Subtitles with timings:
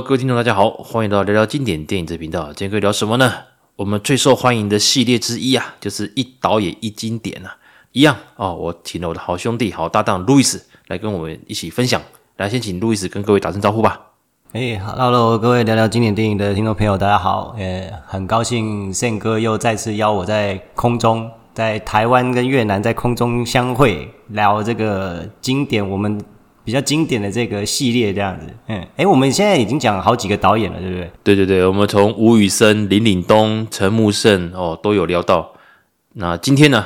[0.00, 2.46] 各位听众，大家好，欢迎到聊聊经典电影这频道。
[2.52, 3.32] 今天可以聊什么呢？
[3.74, 7.56] 我们最受欢迎的系列之一啊，就是一导演一经典啊，
[7.90, 8.54] 一样哦。
[8.54, 12.00] 我请了我的好兄弟、好搭档路易斯来跟我们一起分享。
[12.36, 14.00] 来，先请路易斯跟各位打声招呼吧。
[14.52, 17.56] 哎，Hello，各位聊聊经典电影的听众朋友，大家好。
[17.58, 26.22] 呃，很高兴 Sam 哥又再次邀我在空中，在台湾跟越南在空中相会，聊这个经典我们。
[26.68, 31.10] 比较经典的这个系列这样子，嗯，哎，我们现在已经讲了好几个导演了，对不对？
[31.24, 35.54] 对对对，我们从吴宇森、林岭东、陈木胜哦都有聊到。
[36.12, 36.84] 那今天呢，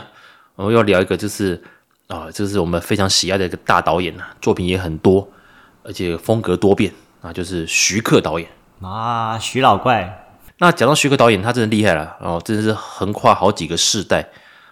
[0.54, 1.60] 我们要聊一个，就是
[2.06, 5.28] 啊，这是我们非常喜爱的一个大导演啊，作品也很多，
[5.82, 8.48] 而且风格多变，啊就是徐克导演
[8.82, 10.36] 啊，徐老怪。
[10.58, 14.28] 那讲到徐克导演，他真的厉害了哦，真的是横跨好几个世代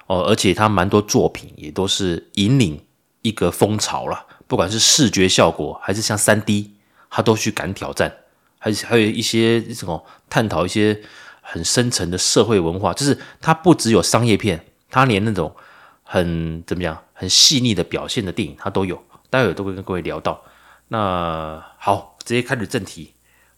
[0.07, 2.81] 哦，而且他蛮多作品也都是引领
[3.23, 4.27] 一个风潮了。
[4.51, 6.73] 不管是视觉效果，还是像三 D，
[7.09, 8.13] 他都去敢挑战，
[8.59, 11.01] 还还有一些什么探讨一些
[11.41, 15.55] 很深层的社会文化，就是他不只有商业片，他连那种
[16.03, 19.01] 很怎么样、很细腻的表现的电影，他都有。
[19.31, 20.43] 待会都会跟各位聊到。
[20.89, 23.13] 那好，直接开始正题。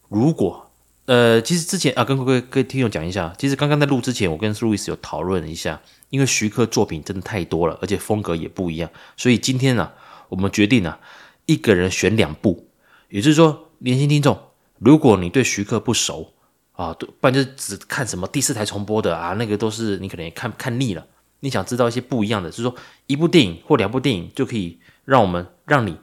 [0.09, 0.69] 如果
[1.07, 9.93] 呃，其实之前啊，跟各位各位听众讲一下，其实刚刚在录之前，我跟路易斯有讨论一下，因为徐克作品真的太多了，而且风格也不一样，所以今天呢、啊。
[10.29, 10.99] 我们决定啊，
[11.45, 12.69] 一个人选两部，
[13.09, 14.39] 也就是说，年轻听众，
[14.79, 16.33] 如果你对徐克不熟
[16.73, 21.05] 啊，不然就是只看什么第四台重播的啊，那个都是你可能也看看腻了。
[21.41, 22.73] 你想知道一些不一样的，就是说
[23.05, 25.97] 一部电影或两部电影就可以让我们让你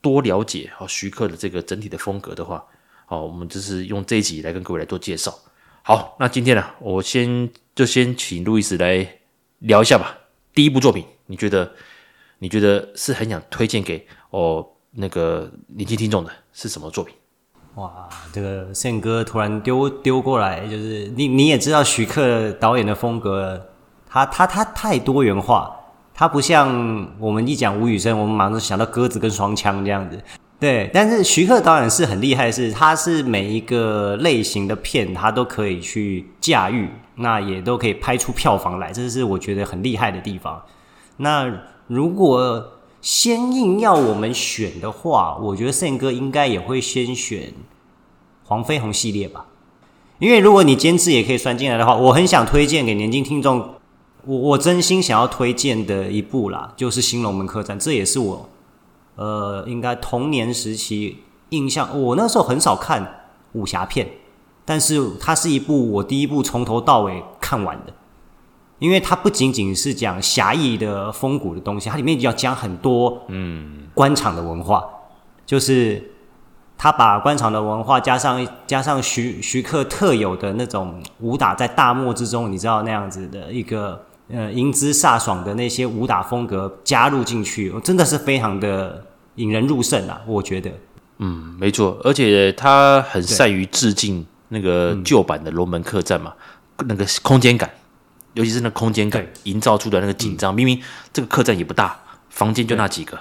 [0.00, 2.64] 多了解啊徐克的这个整体的风格的话，
[3.04, 5.36] 好，我们就是用这一集来跟各位来做介绍。
[5.82, 9.18] 好，那今天呢，我先就先请路易斯来
[9.58, 10.16] 聊一下吧。
[10.54, 11.74] 第一部作品，你觉得？
[12.38, 17.14] 你觉得是很想推荐给哦那个年轻听众的是什么作品？
[17.74, 23.68] 哇，这个宪哥突然丢丢过来，就是你你也知道徐克导演的风格，
[24.08, 25.76] 他他他太多元化，
[26.14, 30.18] 他不像我们一讲吴宇森，我们马上想到鸽子跟双枪这样子。
[30.58, 40.62] 对，但是徐克导演是很厉害是，是他是每一个类型的片他都可以去驾驭，那也都可以拍出票房来，这是我觉得很厉害的地方。
[41.18, 47.54] 那如果先硬要我们选的话，我觉得 Sam 哥应该也会先选
[48.44, 49.46] 黄飞鸿系列吧。
[50.18, 53.74] 因为如果你监制也可以算进来的话，我很想推荐给年轻听众，
[54.24, 58.48] 我我真心想要推荐的一部啦，就是《新龙门客栈》，这也是我
[59.14, 61.18] 呃应该童年时期
[61.50, 62.02] 印象。
[62.02, 64.08] 我那时候很少看武侠片，
[64.64, 67.92] 但是它是一部我第一部从头到尾看完的。
[68.78, 74.90] 因为它不仅仅是讲侠义的风骨的东西，它里面要讲很多嗯官场的文化，嗯、
[75.46, 76.12] 就是
[76.76, 89.02] 他把官场的文化加上加上徐徐克特有的那种武打，在大漠之中，你知道那样子的一个呃英姿飒爽的那些武打风格加入进去，真的是非常的
[89.36, 90.20] 引人入胜啊！
[90.26, 90.70] 我觉得，
[91.16, 96.34] 嗯，没错，而且他很善于致敬那个旧版的龙门客栈嘛，
[96.76, 97.70] 嗯、那个空间感。
[98.36, 100.80] 尤其是那空间感营造出的那个紧张，嗯、明明
[101.12, 101.98] 这个客栈也不大，
[102.28, 103.18] 房间就那几个。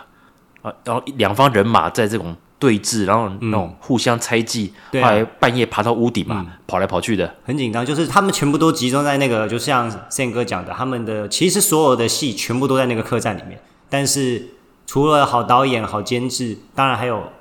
[0.62, 7.86] 啊，然后两方人马在这种对峙，然后那种互相猜忌，嗯、后来半夜爬到屋顶嘛，嗯、跑来跑去的，很紧张。
[7.86, 13.62] 就是他们全部都集中在那个，就像 Sam 哥讲的，他们的其实所有的戏全部都在那个客栈里面。
[13.90, 14.47] 但是
[14.86, 17.32] 除了好导演、好监制，当然还有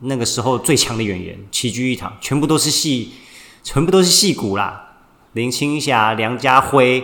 [0.00, 3.12] 那个时候最强的演员齐聚一堂，全部都是戏，
[3.62, 4.91] 全部都是戏骨啦。
[5.32, 7.02] 林青霞、梁家辉，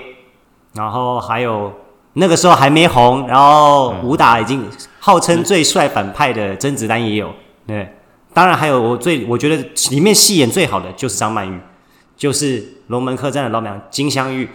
[0.74, 1.72] 然后还有
[2.12, 4.64] 那个时候还没红，然后武打已经
[4.98, 7.32] 号称最帅反派的甄子丹也有，
[7.66, 7.94] 对，
[8.34, 9.56] 当然还有我最我觉得
[9.90, 11.58] 里面戏演最好的就是张曼玉，
[12.16, 14.48] 就是《龙门客栈》的老娘金镶玉，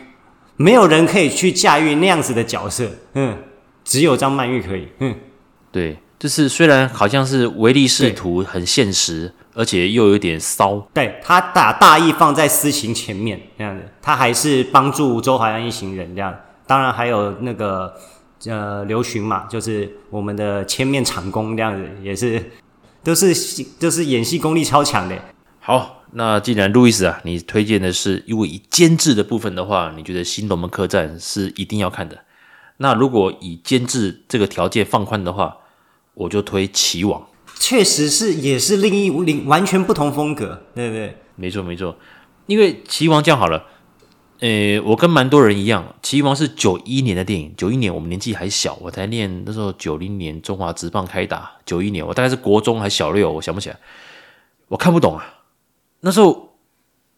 [0.55, 3.37] 没有人可以去驾驭那样子的角色，嗯，
[3.83, 5.15] 只有张曼玉可以，嗯，
[5.71, 9.33] 对，就是虽然好像是唯利是图，很现实。
[9.53, 16.35] 而且又有点骚，对，他把大义放在私情前面这样子，他还是帮助周淮安一行人这样。
[16.65, 17.93] 当然还有那个
[18.45, 22.51] 呃刘巡嘛，就是我们的千面长工这样子，也是
[23.03, 25.15] 都是都是演戏功力超强的。
[25.59, 32.17] 好，那既然路易斯啊，你推荐的是因为以监制的部分的话，你觉得《新龙门客栈》是一定要看的。
[32.77, 35.57] 那如果以监制这个条件放宽的话，
[36.15, 37.21] 我就推《棋王》。
[37.65, 41.15] 确实是，也是另一另完全不同风格，对不对？
[41.37, 41.95] 没错没错，
[42.45, 43.67] 因为《棋王》这样好了，
[44.41, 53.79] 呃，我跟蛮多人一样，《棋王》是九一年的电影，九一年我们年纪还小，我才念那时候九零年中华职棒开打，九一年我大概是国中还小六，我想不起来。
[54.67, 55.35] 我看不懂啊。
[56.01, 56.57] 那时候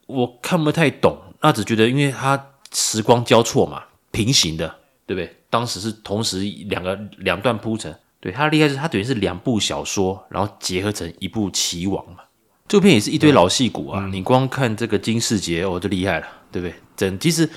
[0.06, 3.82] 我看不太懂，那只觉得因为它时光交错嘛，
[4.12, 4.76] 平行的，
[5.08, 5.38] 对不对？
[5.50, 12.24] 当时是同时两个两段铺陈，对，它厉害是他等于是两部小说，然后结合成一部棋王嘛。
[12.68, 16.74] 这部片也是一堆老戏骨啊，嗯、你光看这个金世杰哦就厉害了，对不对？
[16.98, 17.48] 整其实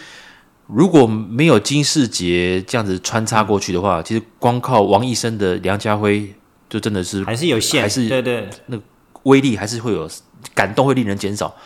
[0.67, 6.35] 如果没有金世杰这样子穿插过去的话，其实光靠王一生的梁家辉
[6.69, 8.79] 就真的是还是有限，还是对对，那
[9.23, 10.07] 威力还是会有
[10.55, 11.57] 感动，会令人减少。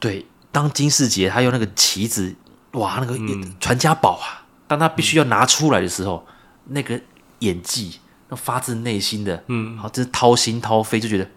[0.00, 2.34] 对，当金世杰他用那个棋子，
[2.72, 3.16] 哇，那个
[3.60, 6.26] 传家宝啊，当他必须要拿出来的时候，
[6.66, 7.00] 嗯、那个
[7.38, 7.99] 演技，
[8.30, 11.28] 那发自内心的，嗯，好，真是掏心掏肺，就觉得。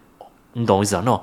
[0.56, 1.02] 你懂我意思啊？
[1.04, 1.20] 那种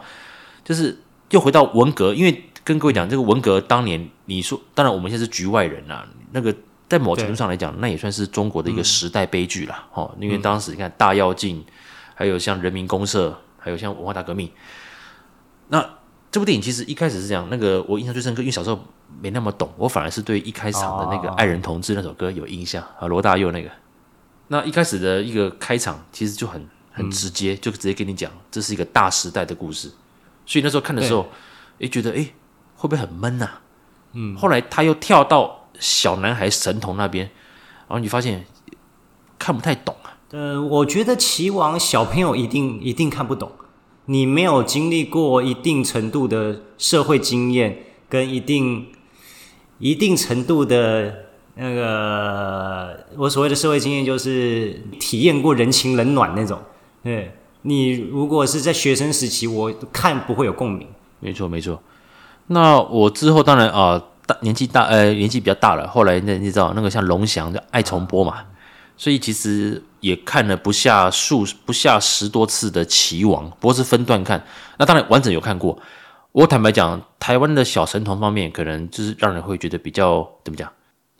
[0.61, 6.05] 就是又回到文革，因为跟各位讲，这个文革当年，你说当然我们现在是局外人啦。
[6.33, 6.53] 那个
[6.89, 9.87] 在某程度上来讲，那也算是中国的一个时代悲剧啦。
[9.93, 11.63] 哦、嗯，因为当时你看大跃进，
[12.13, 14.51] 还有像人民公社，还有像文化大革命。
[15.69, 15.81] 那
[16.29, 18.77] 这部电影其实一开始是这样，那个我印象最深刻，因为小时候
[19.21, 23.69] 没那么懂，我反而是对一开场的那个《爱人同志》那首歌有印象啊，罗大佑那个。
[24.51, 26.67] 那一开始的一个开场其实就很。
[26.93, 29.89] 很直接，就直接跟你讲，这是一个大时代的故事。
[30.45, 31.25] 所以那时候看的时候，
[31.79, 32.33] 诶，觉得诶，
[32.75, 33.47] 会不会很闷呐？
[34.11, 34.35] 嗯。
[34.35, 37.27] 后来他又跳到小男孩神童那边，
[37.87, 38.45] 然后你发现
[39.39, 40.19] 看不太懂啊。
[40.31, 43.53] 呃，我觉得棋王小朋友一定一定看不懂。
[44.07, 48.91] 你没有经历过一定程度的社会经验，跟一定
[49.79, 51.30] 一定程度的。
[51.55, 56.59] 那个我所谓的社会经验，就是体验过人情冷暖那种。
[57.03, 57.33] 对，
[57.63, 60.87] 你如果是在学生时期，我看不会有共鸣。
[61.19, 61.81] 没错，没错。
[62.47, 65.87] 那我之后当然啊，大年纪大，呃，年纪比较大了。
[65.87, 68.37] 后来那你知道那个像龙翔的爱重播嘛，
[68.97, 74.43] 所以其实也看了不下数不下十多次的《棋王》，不过是分段看。
[74.77, 75.77] 那当然完整有看过。
[76.31, 80.71] 我坦白讲，台湾的小神童方面，可能就是让人会觉得比较怎么讲，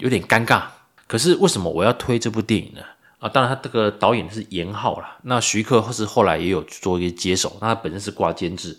[0.02, 0.64] 有点尴尬。
[1.08, 2.82] 可是为什么我要推这部电影呢？
[3.20, 5.18] 啊，当然，他这个导演是严浩啦。
[5.24, 8.76] 那徐克或是后来也有做一个接手，那他本身是挂监制。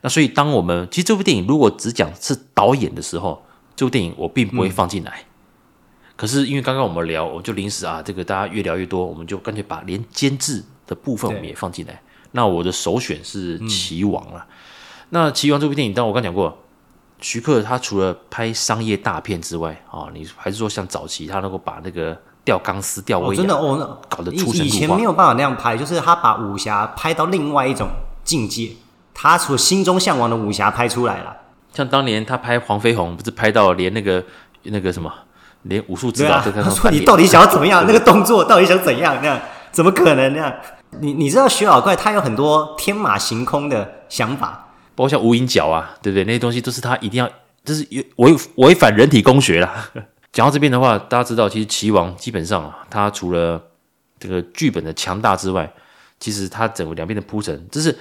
[0.00, 5.20] 那所以，当我们其实这部电影如果只讲是导演的时候，这部电影我并不会放进来。
[5.20, 12.02] 嗯、可是因为刚刚我们聊，我就临时啊，这个大家越聊越多，我们就干脆把连监制的部分我们也放进来。
[12.32, 14.44] 那我的首选是《棋王》了。
[14.48, 14.54] 嗯、
[15.10, 16.63] 那《棋王》这部电影，当我刚讲过，
[17.20, 22.16] 徐克他除了拍商业大片之外，啊，你还是说像早期他能够把那个。
[22.46, 24.64] 吊钢丝、吊威亚，真的哦，搞得出神入化。
[24.66, 27.88] 以前没有办法那样拍，就是他把武侠拍到另外一种
[28.22, 28.72] 境界，
[29.14, 31.34] 他所心中向往的武侠拍出来了。
[31.72, 34.22] 像当年他拍黄飞鸿，不是拍到连那个
[34.64, 35.10] 那个什么，
[35.62, 36.68] 连武术指导都看到。
[36.68, 37.82] 他说：“你到底想要怎么样？
[37.86, 39.16] 那个动作到底想怎样？
[39.22, 39.40] 那样
[39.72, 40.52] 怎么可能那样？
[41.00, 44.63] 你你知道徐老怪他有很多天马行空的想法，
[44.94, 46.24] 包括像无影脚啊，对不对？
[46.24, 47.30] 那些东西都是他一定要，
[47.64, 47.86] 这是
[48.16, 49.90] 违违反人体工学了。
[50.32, 53.62] 讲到这边的话，大家知道，其实《棋王》基本上啊，它除了
[54.18, 55.72] 这个剧本的强大之外，
[56.18, 57.96] 其实它整个两边的铺陈，就是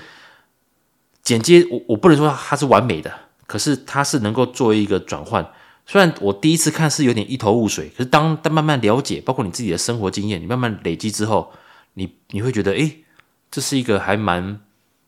[1.21, 3.13] 剪接，我我不能说它是完美的，
[3.45, 5.47] 可是它是能够作为一个转换。
[5.85, 11.51] 虽然我第一次看是有点一头雾水，可是当当慢慢了解，包括你自己的生活经验，你慢慢累积之后，
[11.93, 13.03] 你你会觉得，诶，
[13.51, 14.59] 这是一个还蛮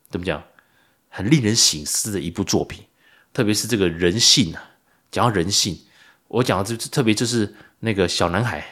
[0.10, 0.44] 怎么讲，
[1.16, 2.84] 很令人省思的一部作品。
[3.32, 4.62] 特别是这个人性啊，
[5.10, 5.80] 讲到人性。
[6.28, 8.66] 我讲的就特别就是那个小男孩，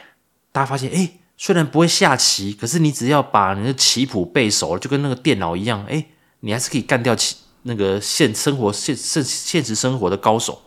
[0.52, 6.04] 大家发现，哎，虽然不会下棋，可是你只要把你的棋谱背熟了，就跟那个电脑一样，哎，
[6.40, 10.62] 你还是可以干掉棋那个现生活现现现实生活的高手。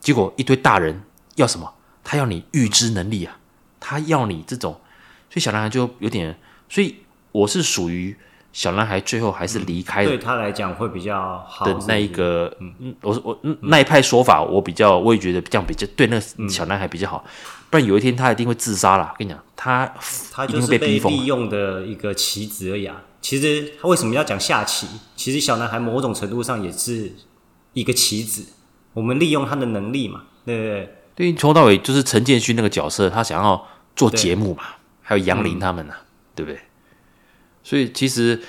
[0.00, 1.02] 结果一堆大人
[1.34, 1.74] 要什么？
[2.02, 3.38] 他要你预知能力啊，
[3.78, 4.72] 他要你这种，
[5.28, 6.38] 所以小男孩就有点，
[6.70, 6.96] 所以
[7.32, 8.16] 我是属于。
[8.52, 17.24] 小男孩最后还是离开了，对他来讲会比较好的那一个，嗯，我我那一派说法，我比较，我也觉得这样比较对那个小男孩比较好，
[17.70, 19.14] 不然有一天他一定会自杀了。
[19.18, 19.90] 跟你讲，他
[20.30, 23.02] 他就是被利用的一个棋子而已啊。
[23.22, 24.86] 其实他为什么要讲下棋？
[25.16, 27.12] 其实小男孩某种程度上也是
[27.72, 28.44] 一个棋子，
[28.92, 30.96] 我们利用他的能力嘛，对不对？
[31.14, 33.66] 对，从头到尾就是陈建勋那个角色，他想要
[33.96, 34.64] 做节目嘛，
[35.00, 35.94] 还有杨林他们呢，
[36.34, 36.60] 对不对？
[37.64, 38.40] 所以其实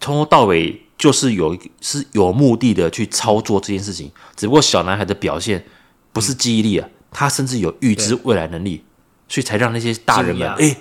[0.00, 5.64] 从头到尾就是有是有目的的去操作这件事情，只不过小男孩的表现
[6.12, 8.84] 不是记忆力啊，他甚至有预知未来能力，
[9.28, 10.76] 所以才让那些大人们哎，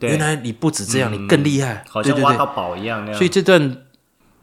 [0.00, 3.12] 原来你不止这样，你更厉害，好像挖到宝一样。
[3.14, 3.82] 所以这段，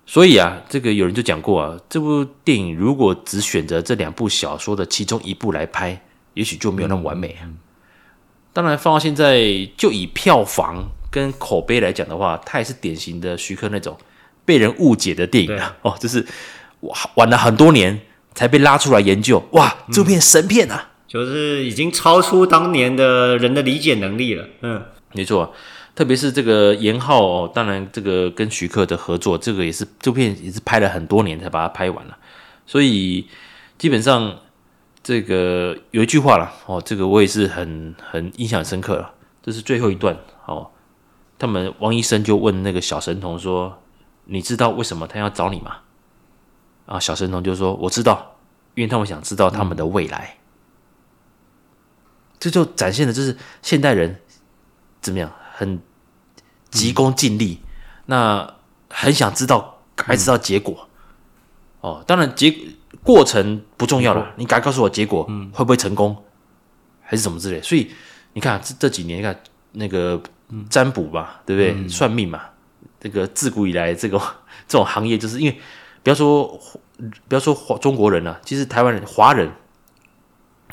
[0.06, 6.02] 所以啊，这个有人就讲过啊，这部电影如果只选择这两部小说的其中一部来拍，
[6.34, 7.48] 也许就没有那么完美啊。
[8.52, 9.42] 当然放到现在，
[9.78, 10.90] 就以票房。
[11.14, 13.96] 跟口碑来讲的话，它也是典型的徐克那种
[14.44, 16.26] 被人误解的电影啊，哦，就是
[17.14, 18.02] 晚了很多年
[18.34, 24.48] 才被拉出来研究，哇，这片神片啊，就是已经超出当年的人的理解能力了。
[24.62, 25.54] 嗯，没错，
[25.94, 32.18] 特别是这个严浩哦，当然这个跟徐克的合作，这个也是这片也是拍了很多年才把它拍完了，
[32.66, 33.28] 所以
[33.78, 34.40] 基本上
[35.04, 40.18] 这个有一句话了哦，这个我也是很很印象很深刻了，这是最后一段
[40.48, 40.68] 哦，
[41.44, 43.78] 他们王医生就问那个小神童说。
[44.26, 45.80] 你知道为什么他要找你吗？
[46.86, 48.38] 啊，小神童就说：“我知道，
[48.74, 50.38] 因为他们想知道他们的未来。”
[52.40, 54.22] 这就展现的就是现代人
[55.02, 55.78] 怎么样，很
[56.72, 57.60] 急功近利，
[58.06, 58.56] 那
[58.90, 60.88] 很想知道，该知道结果。
[61.82, 62.58] 哦，当然结
[63.04, 66.24] 过程不重要了，你该告诉我结果会不会成功，
[67.02, 67.62] 还是什么之类。
[67.62, 67.92] 所以
[68.32, 69.38] 你看这这几年，你看
[69.74, 70.24] 那个
[70.70, 71.88] 占卜吧，对不对？
[71.88, 72.42] 算命嘛。
[73.00, 74.18] 这个自古以来，这个
[74.68, 75.58] 这种行业，就是因为
[76.02, 76.60] 不要说
[77.28, 79.52] 不要说中国人了，啊，其实台湾人、华人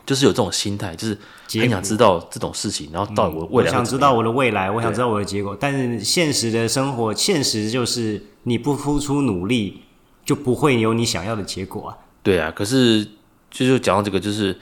[0.06, 1.18] 就是有这种心态，就是
[1.60, 5.56] 很想知道这种事情，然后到我未来，嗯，我想知道我的未来，我想知道我的结果。
[5.58, 9.82] 但是现实的生活，现实就是你不付出努力，
[10.25, 11.99] 就不会有你想要的结果啊。
[12.22, 13.04] 对啊，可是
[13.50, 14.56] 就是讲到这个，就是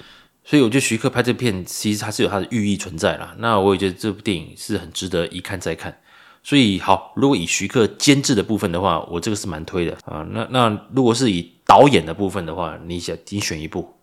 [0.49, 3.35] 所以我觉得徐克拍这片，其实它是有它的寓意存在啦。
[3.37, 5.95] 那我也觉得这部电影是很值得一看再看。
[6.43, 10.27] 所以好，如果以徐克监制的部分的话，我这个是蛮推的啊。
[10.31, 13.97] 那那如果是以导演的部分的话，你想你选一部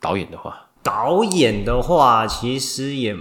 [0.00, 3.12] 导演的话，导演的话其实也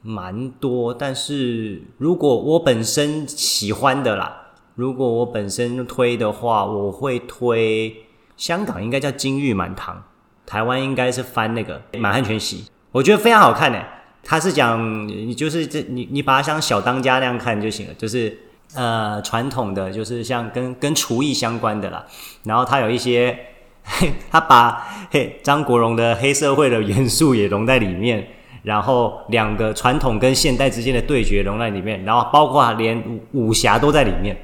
[0.00, 7.96] 蛮多，但是如果我本身喜欢的啦，如果我本身推的话，我会推
[8.36, 9.96] 香港应该叫《金玉满堂》，
[10.46, 12.56] 台湾应该是翻那个《满汉全席》，
[12.92, 13.84] 我觉得非常好看诶。
[14.22, 18.34] 他是讲，你就是这你你把它像小当家那样看就行了，就是
[18.74, 22.04] 呃传统的，就是像跟跟厨艺相关的啦。
[22.44, 23.38] 然后他有一些，
[23.84, 28.26] 嘿 他把嘿张国荣的黑社会的元素也融在里面，
[28.62, 34.34] 然后两个传统跟现代之间的对决融在里面，然后包括连武侠都在里面。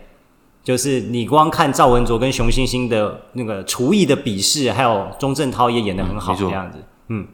[0.63, 7.27] 就是你光看赵文卓跟熊欣欣的那个厨艺的比试，还有钟镇涛也演得很好这样子，嗯。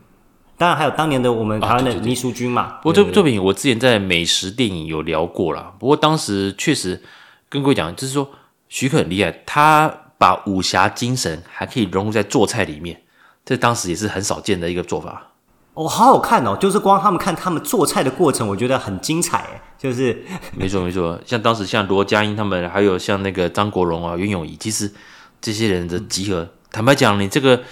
[0.58, 2.78] 当然还有当年的我们台湾的倪淑君嘛。
[2.82, 5.74] 不过这部作品我之前在美食电影有聊过啦。
[5.78, 7.02] 不过当时确实
[7.50, 8.26] 跟各位讲，就是说
[8.70, 13.02] 徐克很厉害，他把武侠精神还可以融入在做菜里面，
[13.44, 15.32] 这当时也是很少见的一个做法。
[15.76, 16.56] 哦，好好看哦！
[16.60, 19.60] 就是光他们看他们做菜的过程，我觉得很精彩。
[19.78, 20.24] 就是
[20.56, 24.92] 没错没错，像当时像罗家英他们，还有像那个张国荣啊、袁咏仪，其实
[25.40, 27.62] 这些人的集合，嗯、坦白讲，你这个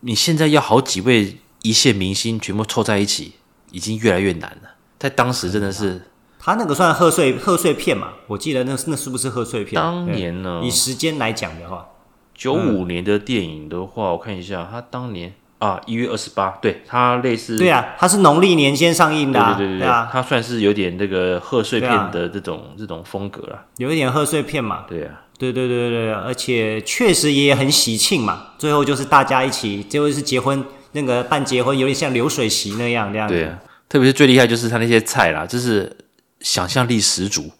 [0.00, 1.38] 你现在要好几位。
[1.62, 3.32] 一线明星全部凑在一起，
[3.72, 4.70] 已经越来越难了。
[5.00, 6.00] 在当时真的是，
[6.38, 8.12] 他那个算贺岁贺岁片嘛？
[8.28, 9.74] 我记得那那是不是贺岁片？
[9.74, 10.60] 当年呢？
[10.62, 11.88] 以时间来讲的话，
[12.32, 15.34] 九五年的电影的话，我看一下，他当年
[15.66, 24.84] 啊一月二十八，对它类似，对啊，它是农历年间上映的，啊，对对对对，它算是有点这个贺岁片的这种这种风格了，有一点贺岁片嘛？
[24.88, 28.48] 对啊，对对对对，而且确实也很喜庆嘛。
[28.58, 30.64] 最后就是大家一起，最后是结婚。
[30.92, 33.28] 那个办结婚有点像流水席那样，这样。
[33.28, 35.94] 对啊，特别是最厉害就是他那些菜啦，就是
[36.40, 37.50] 想象力十足，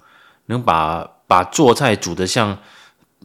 [0.46, 2.56] 能把把做菜煮的像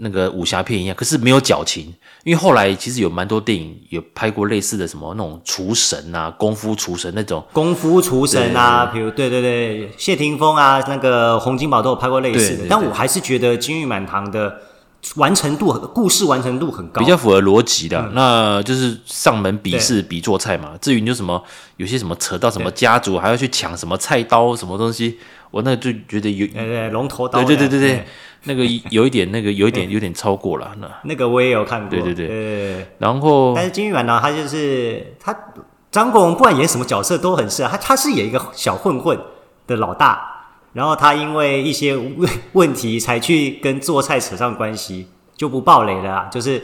[0.02, 1.94] 那个武侠片一样，可是没有矫情。
[2.24, 7.44] 因为后来其实有蛮多电影有拍过类似的什么那种厨神啊，功夫厨神那种。
[7.54, 12.66] 功夫厨神啊，比如对对对，谢霆锋啊，那个洪金宝都有拍过类似的。
[12.70, 14.56] 但我还是觉得《金玉满堂》的。
[15.16, 20.74] 完成度，故事完成度很高，比较符合逻辑的，嗯，那就是上门比试比做菜嘛。
[20.80, 21.44] 至于你就什么
[21.78, 25.18] 有些什么扯到什么家族，还要去抢什么菜刀什么东西，
[25.52, 28.06] 我那就觉得有对对龙头刀，对对对对 对，
[28.46, 30.72] 那个有一点那个有一点有点超过了。
[30.80, 35.38] 那那个我也有看过，对对对，对然后但是金玉满呢他就是他
[35.92, 39.20] 张国荣不管演什么角色都很适合他，他是演一个小混混
[39.68, 40.30] 的老大。
[40.74, 45.06] 然后他因为一些问问题才去跟做菜扯上关系，
[45.36, 46.30] 就不爆雷了啊。
[46.32, 46.64] 就是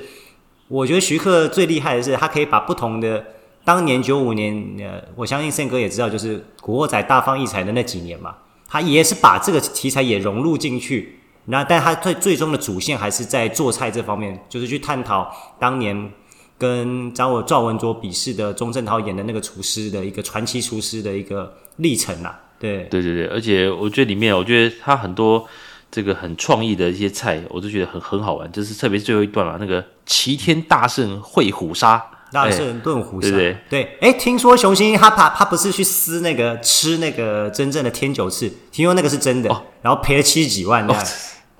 [0.69, 3.21] 我觉得徐克最厉害的是，他可以把不同的
[3.65, 8.33] 当年九五年，呃，我相信胜哥也知道，就是《古惑仔》大放异彩的那几年嘛，
[8.67, 11.19] 他也是把这个题材也融入进去。
[11.45, 16.11] 那但他最最终的主线还是在做菜这方面，就是去探讨当年
[16.57, 22.39] 跟张我赵文卓比试的钟镇涛演的那个厨师的一个传奇厨师的一个历程啊。
[22.59, 25.47] 对对对对，而且我觉得里面，我觉得他很多
[25.91, 28.51] 这个很创意的一些菜，我都觉得很很好玩。
[28.51, 33.97] 就是特别是最后一段嘛，那个齐天大圣会虎鲨，大圣炖虎沙，对对对。
[34.01, 41.03] 哎，听说熊心他怕他不是去撕那个吃那个真正的天九翅，听说那个是真的，哦、然后赔了七十几万这样。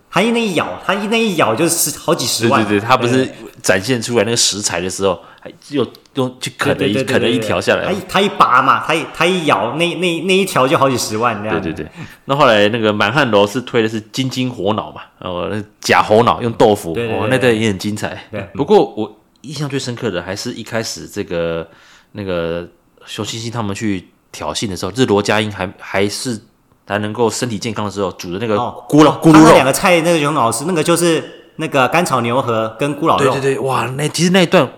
[0.09, 2.63] 他一那一咬，他一那一咬就是好几十万。
[2.63, 3.29] 对对对，他不是
[3.61, 7.85] 展现出来那个食材的时候，还又用去啃了一啃了一条下来。
[7.85, 11.61] 他一他一拔嘛，他一他一咬，那那那一条就好几十万这样。
[11.61, 11.91] 对对对。
[12.25, 18.17] 那后来那个满汉楼是推的是金金火脑嘛，哦，假猴脑用豆腐，哦，那个也很精彩。
[18.31, 18.41] 对。
[18.55, 21.67] 不过我印象最深刻的还是一开始这个
[22.11, 22.67] 那个
[23.05, 26.41] 熊欣欣他们去挑衅的时候，就是罗家英还还是。
[26.89, 31.21] 还能够身体健康的时候煮的那个咕噜咕噜肉，那两个菜，那个熊老师，那个就是
[31.57, 33.33] 那个干炒牛河跟咕老肉。
[33.33, 34.71] 对对对，哇，那其实那一段，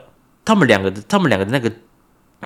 [0.44, 1.72] 他们两个的，他们两个的那个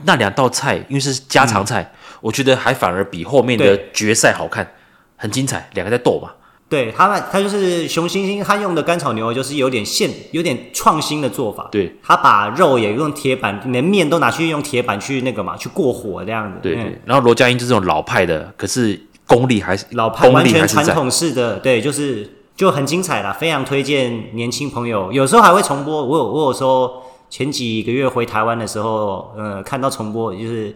[0.04, 4.70] 那两道菜，因为是家常菜，嗯、我觉得还反而比后面的决赛好看，
[5.16, 6.32] 很精彩，两个在斗嘛。
[6.74, 11.68] 对他们，他就是熊星星，他用的干炒牛肉就是有点现，有点创新的做法。
[11.72, 16.60] 对，他把肉也用铁板，连面都拿去用铁板去那个嘛，去过火这样子。
[16.62, 19.00] 对对，嗯、然后罗家英就是这种老派的，可是。
[19.26, 25.14] 功力还是老派，完全传统式的，对，就是就很精彩啦，非常推荐年轻朋友。
[25.14, 30.76] 有时候还会重播，我有我有时候前几个月回台湾的时候，呃，看到重播，就是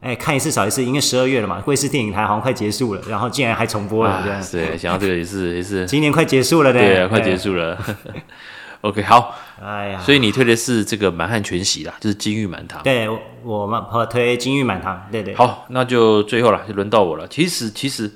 [0.00, 4.42] 哎看一次少一次，因为十二月了嘛，贵视电影台好像快结束了，然后竟然还重播了，啊、这样。
[4.50, 7.78] 对，想到这个也是也是， 今年快结束了呢，对啊，快结束了。
[8.82, 12.80] OK，好，哎呀，所以你推的是这个《满汉全席》啦，就是《金玉满堂》。
[12.82, 14.96] 对，我我推《金玉满堂》。
[15.12, 15.34] 对对。
[15.34, 17.28] 好，那就最后了，就轮到我了。
[17.28, 18.10] 其实，其实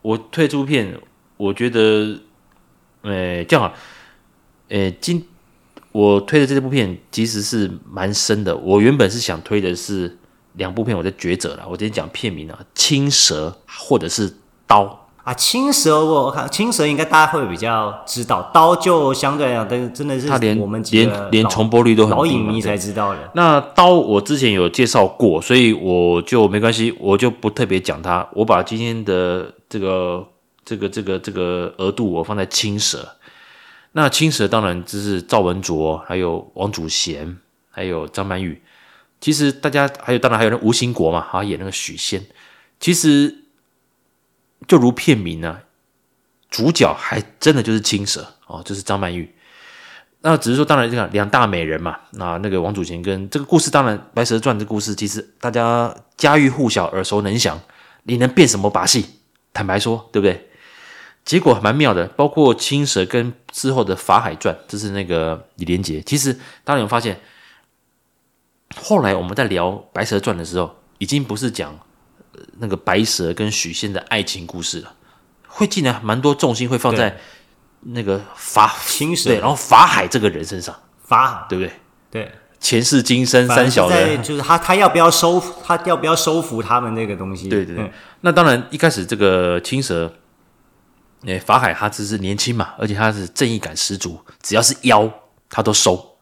[0.00, 0.98] 我推这部片，
[1.36, 2.20] 我觉得，
[3.02, 3.74] 呃，这样好，
[4.70, 5.26] 呃，今
[5.92, 8.56] 我推的这部片其实是蛮深的。
[8.56, 10.17] 我原本是想推的是
[10.58, 11.64] 两部片，我在抉择了。
[11.66, 13.56] 我今天讲片名啊，《青蛇》
[13.88, 14.30] 或者是
[14.66, 14.84] 《刀》。
[15.24, 20.26] 啊，青蛇我我看青蛇应该大家会比较知道，刀就相对来讲，但是真的是
[20.58, 23.30] 我们几个连连重播率都很低，老影迷才知道的。
[23.34, 28.26] 那刀我之前有介绍过，所以我就没关系，我就不特别讲它。
[28.32, 30.26] 我把今天的这个
[30.64, 33.06] 这个这个这个额度我放在青蛇。
[33.92, 37.36] 那青蛇当然就是赵文卓，还有王祖贤，
[37.70, 38.62] 还有张曼玉。
[39.20, 42.24] 其实大家还有当然还有那吴兴国嘛，他演那个许仙。
[42.80, 43.44] 其实。
[44.66, 45.62] 就如片名呢、啊，
[46.50, 49.32] 主角还真的就是青蛇哦，就是张曼玉。
[50.20, 57.58] 那只是说，当然这个两大美人嘛，那那个王祖贤跟这个故事，当然《白蛇传》这故事，其实大家家喻户晓、耳熟能详。
[58.02, 59.06] 你能变什么把戏？
[59.54, 60.48] 坦白说，对不对？
[61.24, 66.02] 结果蛮妙的，包括青蛇跟之后的《法海传》，就是那个李连杰。
[66.02, 66.32] 其实，
[66.64, 67.20] 当然有发现，
[68.76, 71.78] 后来我们在聊《白蛇传》的时候，已经不是讲。
[72.60, 74.94] 那个白蛇跟许仙的爱情故事了，
[75.48, 77.16] 会竟然蛮多重心会放在
[77.80, 81.72] 那个法青蛇对，然后法海这个人身上，法海对不对？
[82.12, 87.48] 对，前世今生三小人，就是他他要不要收他要不要收服他们那个东西？
[87.48, 87.84] 对对对。
[87.84, 90.12] 嗯、那当然一开始这个青蛇，
[91.26, 95.10] 哎，法海他只是年轻嘛，而且他是正义感十足，只要是妖
[95.50, 96.18] 他都收。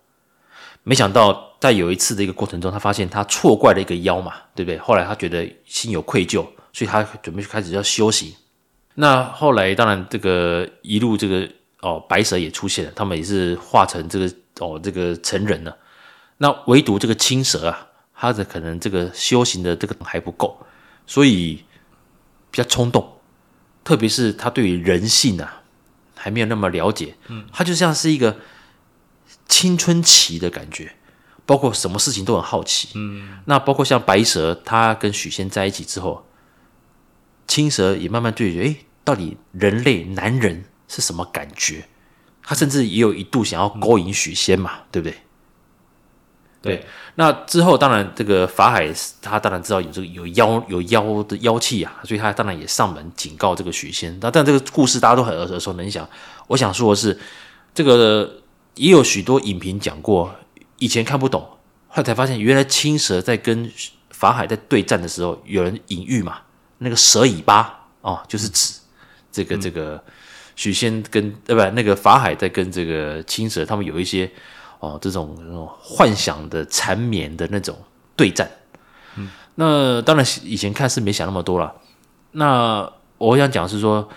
[0.83, 1.46] 没想到。
[1.59, 4.79] 在有一次的一个过程中，他发现他错怪了一个妖嘛，对不对？
[4.79, 8.35] 后来他觉得心有愧疚，所以他准备开始要修行。
[8.95, 11.49] 那后来当然这个一路这个
[11.81, 15.77] 哦，白蛇也出现了，他们也是化成这个哦这个成人了。
[16.39, 20.59] 那唯独这个青蛇啊，他的可能这个修行的这个还不够，
[21.07, 21.65] 所以
[22.51, 23.19] 比较冲动，
[23.85, 25.63] 特别是他对于人性啊
[26.15, 28.37] 还没有那么了解，嗯，他就像是一个
[29.47, 30.96] 青春期的感觉。
[31.47, 36.27] 包括什么事情都很好奇，嗯，那包括像白蛇，他跟许仙在一起之后，
[37.47, 41.87] 青蛇也慢慢对觉，哎，到底人类男人是什么感觉？
[42.43, 45.17] 他甚至也有一度想要勾引许仙嘛，嗯、对不对？
[46.63, 46.87] 对，对。
[47.15, 54.19] 那之后，当然这个法海他当然知道有这个有妖有妖的妖气啊，所以他当然也上门警告这个许仙。
[54.21, 56.09] 那但这个故事大家都很耳熟能详。
[56.49, 57.17] 我想说的是，
[57.73, 58.43] 这个
[58.75, 60.35] 也有许多影评讲过。
[60.79, 61.41] 以前看不懂，
[61.89, 63.71] 后来才发现，原来青蛇在跟
[64.11, 66.39] 法海在对战的时候，有人隐喻嘛，
[66.79, 68.75] 那个蛇尾巴哦，就是指
[69.33, 70.03] 这个这个
[70.55, 71.71] 许仙跟对吧？
[71.71, 74.31] 那个法海在跟这个青蛇，他们有一些
[74.81, 77.77] 哦这种那种幻想的缠绵的那种
[78.15, 78.51] 对战。
[79.17, 81.75] 嗯，那当然以前看是没想那么多了。
[82.33, 84.09] 那我想讲是说。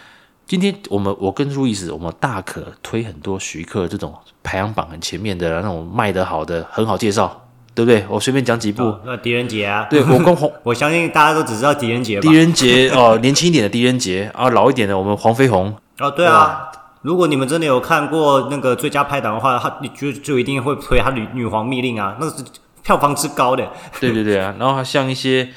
[0.50, 8.04] 今天我们我跟路易斯，我们大可推很多徐克这种排行榜很前面的那种卖得好的，很好介绍，对不对？
[8.10, 8.82] 我随便讲几部。
[8.82, 12.20] 哦、那狄仁杰啊，对我跟 黄，我相信大家都只知道狄仁杰。
[12.20, 15.78] 狄仁杰哦，年轻一点的狄仁杰啊，老一点的我们黄飞鸿。
[16.00, 16.72] 哦，对啊，
[17.04, 22.44] 如果你们真的有看过那个最佳拍档的话，他就就一定会推他女女皇密令啊，那是
[22.82, 23.72] 票房之高的。
[24.00, 25.48] 对对对啊，然后还像一些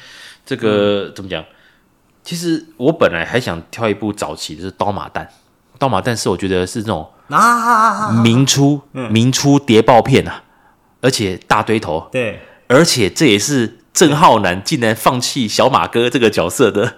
[0.44, 1.42] 这个、 嗯、怎么讲？
[2.24, 5.20] 其实我本来还想挑一部早期的是《刀马旦》，
[5.78, 10.42] 《刀马旦是我觉得是这种啊，明初明初谍报片啊，
[11.00, 16.94] 而且大堆头，对，而且这也是郑浩南竟然放弃小马哥这个角色的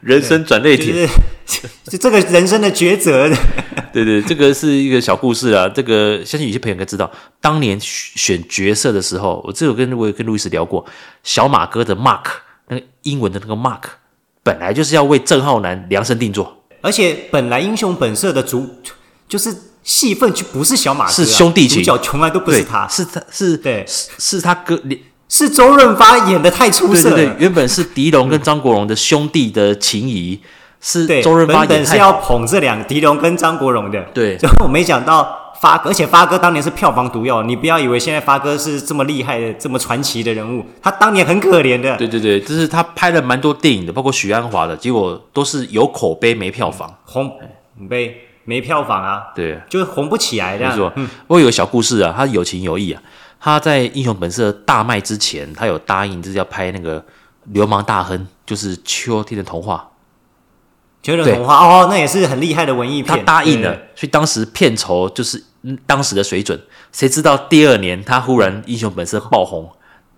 [0.00, 1.08] 人生转捩点，
[1.84, 3.28] 就这个人生的抉择。
[3.92, 5.68] 对对，这个是一个小故事啊。
[5.68, 7.10] 这个相信有些朋友应该知道，
[7.42, 10.82] 当年选角色的时候，我这有跟我有跟路易斯聊过，
[11.22, 12.24] 小马哥的 Mark
[12.68, 13.82] 那个英文的那个 Mark，
[14.42, 18.68] 本来就是要为郑浩南量身定做，而且本来英雄本色的主
[19.28, 23.84] 就是戏份就不是小马哥，啊，是兄弟情，主角从来都不是他，是他是对。
[23.86, 24.80] 是是他哥，
[25.28, 27.10] 是周润发演的太出色。
[27.10, 27.16] 了。
[27.16, 30.40] 对对对，原本是狄龙跟张国荣的兄弟的情谊。
[30.84, 41.96] 是周润发演，本本是要捧这两狄龙跟张国荣的，对，就 我没想到发哥，而且发哥当年是票房毒药，你不要以为现在发哥是这么厉害的、这么传奇的人物，他当年很可怜的。
[41.96, 47.30] 对对对，就是他拍了蛮多电影的，包括许鞍华的，结果都是有口碑没票房，红
[47.76, 48.12] 没
[48.44, 50.68] 没票房啊，对，就是红不起来的。
[50.68, 53.00] 没错，嗯，我有个小故事啊，他有情有义啊，
[53.38, 57.00] 他在《英雄本色》大卖之前，他有答应就是要拍那个
[57.52, 59.86] 《流氓大亨》，就是《秋天的童话》。
[61.02, 63.18] 秋天的童话哦，那也是很厉害的文艺片。
[63.18, 65.42] 他答应了，所以当时片酬就是
[65.84, 66.58] 当时的水准。
[66.92, 69.68] 谁知道第二年他忽然英雄本色爆红，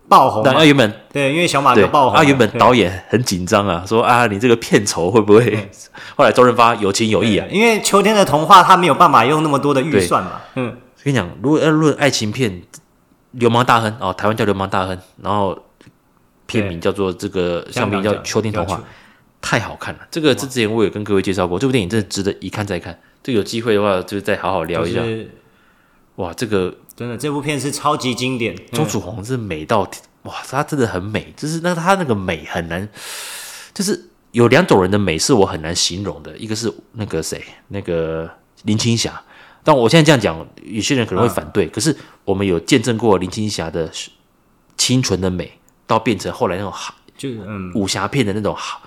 [0.08, 0.42] 爆红。
[0.44, 2.16] 那原本对，因为小马哥爆红。
[2.16, 5.70] 他原本导演很紧张啊，说啊，你这个片酬会不会？
[6.16, 10.40] 后来周润发有情有义啊，因为秋天的童话他没有办法用那么多的预算嘛。
[10.56, 12.50] 嗯，跟你讲，如果要论爱情片，
[13.30, 15.58] 《流氓大亨》哦，台湾叫《流氓大亨》，然后
[16.46, 18.76] 片名叫做这个，相名叫《秋天童话》。
[19.44, 22.98] 太好看了，这个之前我有跟各位介绍过，这部电影真的值得一看再看。
[23.22, 25.02] 这有机会的话，就再好好聊一下。
[26.16, 28.56] 哇，这个真的，这部片是超级经典。
[28.72, 29.86] 钟楚红是美到
[30.22, 32.88] 哇，她真的很美，就是那她那个美很难，
[33.74, 38.30] 就是有两种人的美是我很难形容的，一个是那个谁，那个
[38.62, 39.22] 林青霞。
[39.62, 43.90] 但我现在这样讲，有些人可能会反对，可是我们有见证过林青霞的
[44.78, 45.52] 清纯的美，
[45.86, 48.80] 到变成后来那种好，就嗯武侠片的那种好。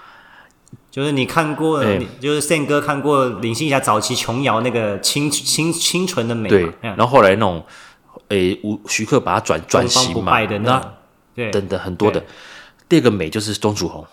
[0.90, 6.72] 就是你看过，欸、就是 Sam 哥看过林青霞早期琼瑶那个清清清纯的美，对。
[6.82, 7.64] 然后后来那种，
[8.30, 10.94] 诶，吴徐克把它转转型嘛，那
[11.36, 12.24] 对等等很多的。
[12.90, 14.08] 第二个美就是钟楚红，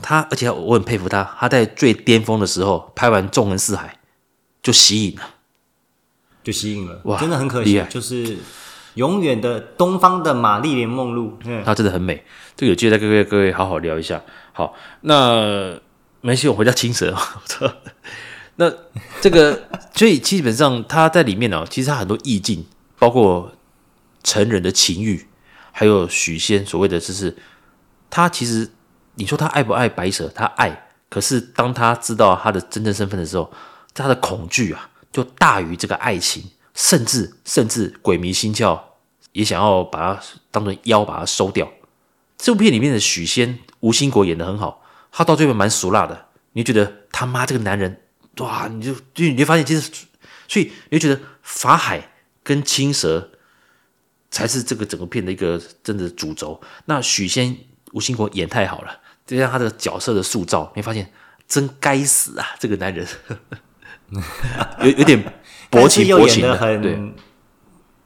[0.00, 3.88] 她而且我很佩服她，她在最巅峰的时候拍完《纵横四海》
[4.62, 5.22] 就吸引了，
[6.42, 8.38] 就吸引了，哇，真的很可惜，就是
[8.94, 12.24] 永远的东方的玛丽莲梦露，她真的很美。
[12.56, 14.22] 这个有机会再跟各位各位好好聊一下。
[14.54, 15.78] 好，那。
[16.22, 17.14] 没事，我回家青蛇。
[18.56, 18.72] 那
[19.20, 22.64] 这个，所以基本上他在里面呢，其实他很多意境，
[22.96, 23.52] 包括
[24.22, 25.26] 成人的情欲，
[25.72, 27.36] 还有许仙所谓的就是，
[28.08, 28.70] 他其实
[29.16, 30.28] 你说他爱不爱白蛇？
[30.28, 30.88] 他爱。
[31.08, 33.52] 可是当他知道他的真正身份的时候，
[33.92, 38.80] 他的恐惧啊，就大于这个爱情，甚至甚至鬼迷心窍，
[39.32, 41.68] 也想要把他当成妖，把他收掉。
[42.38, 44.81] 这部片里面的许仙，吴兴国演的很好。
[45.12, 48.00] 他到最后蛮俗辣的，你就觉得他妈这个男人，
[48.38, 48.66] 哇！
[48.66, 49.90] 你就就你就发现，其实，
[50.48, 52.10] 所以你就觉得法海
[52.42, 53.30] 跟青蛇
[54.30, 56.60] 才是这个整个片的一个真的主轴。
[56.86, 57.56] 那许仙、
[57.92, 61.12] 吴兴国演太好了，就像他的角色的塑造，你发现
[61.46, 62.46] 真该死啊！
[62.58, 63.06] 这个男人
[64.82, 65.22] 有有点
[65.70, 66.98] 薄情薄情的，对。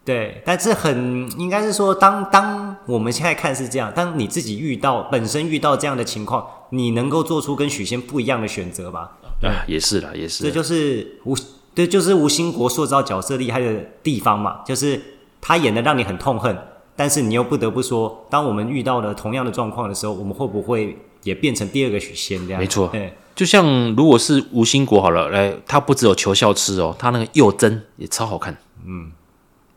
[0.07, 9.19] 对，但是很应该是说，当当我们现在看是这样，当你自己遇到本身遇到这样的情况，你能够做出跟许仙不一样的选择吧？
[9.41, 10.45] 对啊，也是啦，也是。
[10.45, 11.35] 这就是吴，
[11.75, 15.03] 这就是吴兴国塑造角色厉害的地方嘛，就是
[15.41, 16.57] 他演的让你很痛恨，
[16.95, 22.61] 但是你又不得不说，当我们遇到了同样的状况的时候，我们会不会也变成第二个许仙这样？
[22.61, 23.67] 没错，对，就像
[23.97, 29.11] 如果是吴兴国好了，来，他不只有求孝痴哦，他那个幼贞也超好看，嗯。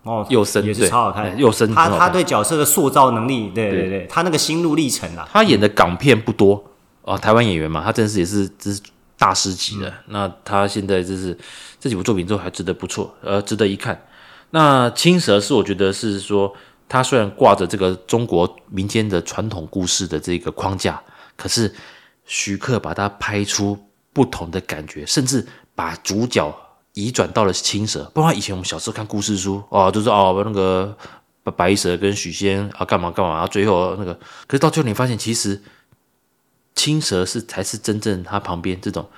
[0.09, 6.63] 哦，又深也是超好看，又深他他对角色的塑造能力，对对对，他那个心路历程啊，他演的港片不多
[7.03, 8.81] 哦，台湾演员嘛，他真是也是这是
[9.19, 9.93] 大师级的。
[10.07, 11.37] 那他现在就是
[11.79, 14.03] 这几部作品之后还值得不错，呃，值得一看。
[14.49, 16.51] 那青蛇是我觉得是说，
[16.87, 20.99] 他虽然挂着这个中国民间的传统故事的这个框架，
[21.35, 21.71] 可是
[22.25, 23.77] 徐克把它拍出
[24.11, 25.45] 不同的感觉，甚至
[25.75, 26.51] 把主角。
[27.05, 30.97] 移转到了青蛇，不然以前我们小时候看故事书哦，就是哦那个
[31.55, 34.13] 白蛇跟许仙啊干嘛干嘛，然后最后那个，
[34.45, 35.61] 可是到最后你发现其实
[36.75, 39.09] 青蛇是才是真正他旁边这种，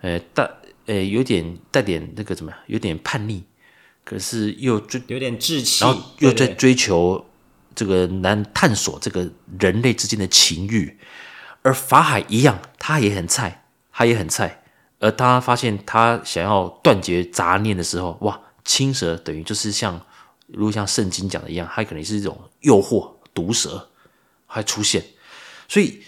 [0.00, 0.50] 呃带
[0.86, 3.44] 呃有点带点那个怎么样，有点叛逆，
[4.04, 7.26] 可是又追有点志气，然后又在追求
[7.74, 10.98] 这个难探索这个人类之间的情欲，
[11.62, 14.63] 而法海一样，他也很菜，他也很菜。
[15.04, 20.00] 而他发现他想要断绝杂念的时候，哇，青蛇等于就是像，
[20.46, 23.90] 如果像圣经讲的一样，它可能是一种诱惑，毒蛇
[24.46, 25.04] 还出现。
[25.68, 26.00] 所以，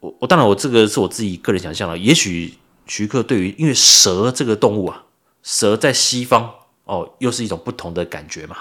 [0.00, 1.96] 我我当然我这个是我自己个人想象了。
[1.96, 2.52] 也许
[2.86, 5.06] 徐克对于因为蛇这个动物啊，
[5.42, 6.52] 蛇在西方
[6.84, 8.58] 哦，又是一种不同的感觉嘛，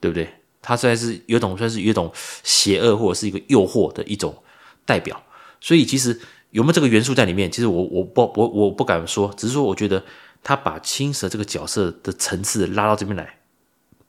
[0.00, 0.26] 对不对？
[0.62, 2.10] 它虽然是有种算是有一种
[2.42, 4.42] 邪恶或者是一个诱惑的一种
[4.86, 5.22] 代表，
[5.60, 6.18] 所以其实。
[6.56, 7.52] 有没有这个元素在里面？
[7.52, 10.02] 其实我我不我我不敢说，只是说我觉得
[10.42, 13.40] 他把青蛇这个角色的层次拉到这边来，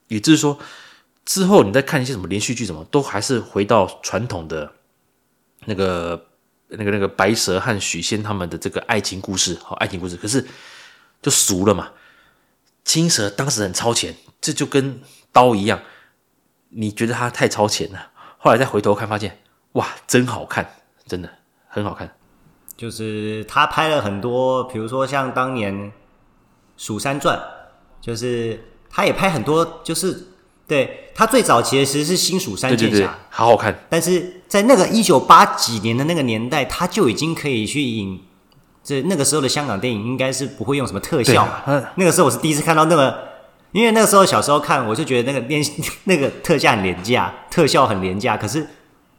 [0.07, 0.57] 也就是说
[1.25, 4.71] 之后你再看一些什么连续剧，什么都还是回到传统的
[5.65, 6.27] 那个
[6.69, 10.47] 那个那个白蛇和许仙他们的这个爱情故事，好爱情故事，可是
[11.21, 11.91] 就俗了嘛。
[12.85, 15.01] 青蛇当时很超前，这就跟
[15.33, 15.81] 刀一样，
[16.69, 19.37] 你觉得它太超前了，后来再回头看，发现
[19.73, 21.29] 哇，真好看，真的
[21.67, 22.16] 很好看。
[22.77, 25.73] 就是他拍了很多，比如说像当年
[26.77, 27.35] 《蜀山传》，
[27.99, 30.27] 就是他也拍很多，就是
[30.67, 33.75] 对他最早其实是《新蜀山剑侠》，对对对，好好看。
[33.89, 38.21] 但是在那个一九八几年的那个年代，他就已经可以去引，
[38.83, 41.63] 这那个时候的香港电影应该是不会用什么特效嘛。
[41.95, 43.11] 那个时候我是第一次看到那么，
[43.71, 45.63] 因为那个时候小时候看，我就觉得那个电
[46.05, 48.67] 那个特价很廉价，特效很廉价，可是。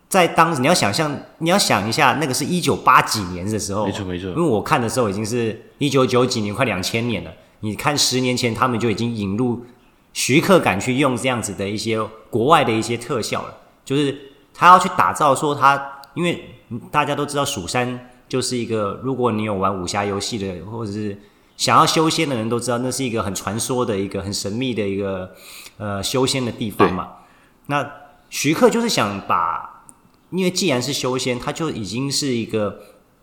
[0.09, 4.31] 在当时，你要想象，你要想一下，那个是一九八几年的时候，没错没错。
[4.31, 7.31] 因为我看的时候已经是一九九几年，快两千年了。
[7.61, 9.67] 你看十年前，他们就已经引入
[10.15, 14.17] 徐克敢去用这样子的一些国外的一些特效了，就是
[14.55, 16.55] 他要去打造说他，因为
[16.91, 21.19] 大家都知道蜀山就是一个，如果你有玩武侠游戏的，或者是
[21.59, 25.31] 想要修仙的人都知道，那是一个很传说的一个很神秘的一个
[25.77, 27.09] 呃修仙的地方嘛。
[27.67, 27.87] 那
[28.31, 29.75] 徐克就是想把。
[30.31, 32.81] 因为既然是修仙，他就已经是一个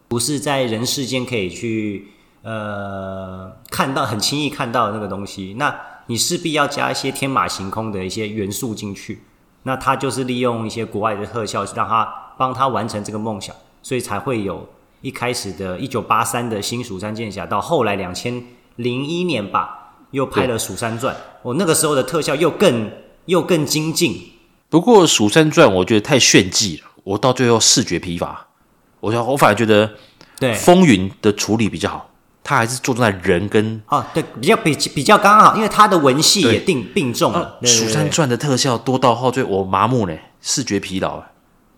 [0.08, 2.08] 不是在人世间可以去
[2.42, 5.76] 呃看到很轻易看到的那个东西，那
[6.08, 9.22] 你势必要加一些天马行空的一些元素进去。
[9.64, 14.70] 那他就是利用一些国外的特效，让他帮他完成这个梦想，所以才会有
[15.02, 18.44] 一开始的一九八三的新蜀山剑侠，到后来两千
[18.76, 22.92] 零一年吧，又拍了《蜀山传》，我那个时候的特效又更
[23.26, 24.34] 又更精进。
[24.70, 26.92] 不过《蜀山传》我觉得太炫技了。
[27.06, 28.48] 我到最后视觉疲乏，
[29.00, 29.92] 我想我反而觉得，
[30.40, 30.54] 对。
[30.56, 32.10] 风云的处理比较好，
[32.44, 37.60] 他还是注重在人跟哦，对比较比比较刚好，因为他的文戏也定并重了。
[37.68, 41.22] 《蜀山传》的特效多到后最我麻木呢，视觉疲劳，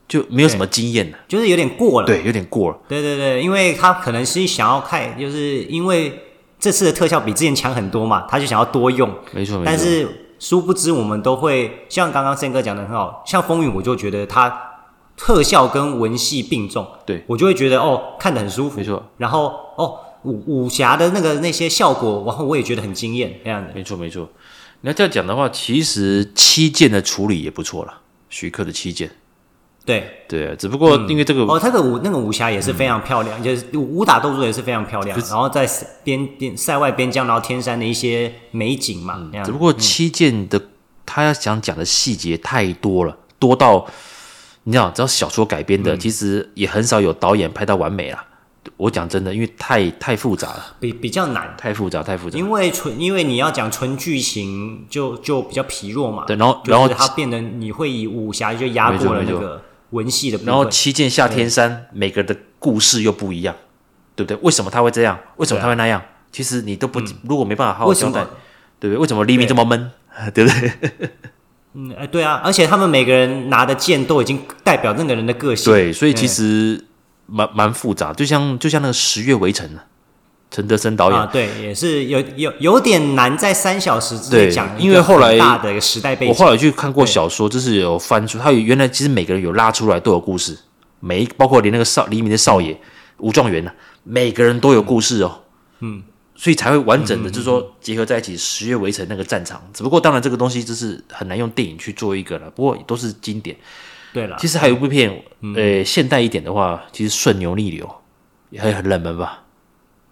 [0.08, 2.78] 就没有什么经验了，就是有点过了，对，有点过了。
[2.88, 6.24] 对对对，因为他可能是想要看，就是因为
[6.58, 9.66] 这次的特效比之前强很多嘛，他就想要多用，没错没错。
[9.66, 10.08] 但是
[10.40, 14.64] 殊不知我们都会像刚刚森哥讲的很好，像风云，我就觉得他。
[15.18, 19.04] 特效跟文戏并重，对，我就会觉得哦，看得很舒服，没错。
[19.18, 23.74] 然后哦，武武侠的那个那些效果，然后我也觉得很惊艳，这样的。
[23.74, 24.30] 没错没错。
[24.82, 29.10] 那这样讲的话，其实七剑的处理也不错了，徐克的七剑。
[29.84, 35.18] 对对，只不过因为这个、嗯、哦，他的武那个武侠也是非常漂亮，嗯、就是武打动作也是非常漂亮。
[35.18, 35.68] 然后在
[36.04, 40.70] 边边塞外边疆，然后天山的一些美景嘛，嗯、只不过七剑的、嗯、
[41.08, 43.88] 他要想讲的细节太多了，多到。
[44.68, 48.22] 你知道，只要小说改编的，嗯，其实也很少有导演拍到完美啦。
[48.76, 52.38] 我讲真的，因为太太复杂了，比比较难，太复杂，太复杂。
[52.38, 56.26] 因为纯，因为你要讲纯剧情就，就就比较疲弱嘛。
[56.28, 60.54] 对，然后然后它变得你会以武侠就压过了那个文戏的部分。
[60.54, 63.56] 然后七剑下天山，每个人的故事又不一样，
[64.18, 64.38] 对不对？
[64.44, 65.18] 为什么他会这样？
[65.38, 66.02] 为什么他会那样？
[66.34, 68.26] 其实你都不，嗯，如果没办法好好交代，
[68.82, 68.98] 对不对？
[68.98, 69.92] 为什么黎明这么闷？
[70.36, 71.10] 对不对？
[71.74, 75.72] 嗯，哎，对啊，而且他们每个人拿的剑都已经代表那个人的个性。
[75.72, 76.84] 对，所以其实
[77.26, 79.84] 蛮蛮复杂，就像就像那个《十月围城》啊
[80.50, 86.34] 陈德森导演，啊，对，也是有有有点难在三小时之内讲，因为后来大的一个时代背景。
[86.34, 90.58] 我后来去看过小说，就是有翻出，他原来其实每个人有拉出来都有故事，
[91.00, 92.80] 每一包括连那个少黎明的少爷
[93.18, 93.72] 武状元呢，
[94.04, 95.42] 每个人都有故事哦。
[95.82, 96.02] 嗯。
[96.38, 98.38] 所以才会完整的，就是说结合在一起。
[98.38, 102.50] 十月围城那个战场，只不过当然这个东西就是很难用电影去做一个了。
[102.52, 103.58] 不过都是经典。
[104.14, 105.22] 对了，其实还有一部片，
[105.56, 107.86] 呃，现代一点的话，其实《顺流逆流》
[108.52, 109.44] 也很很冷门吧？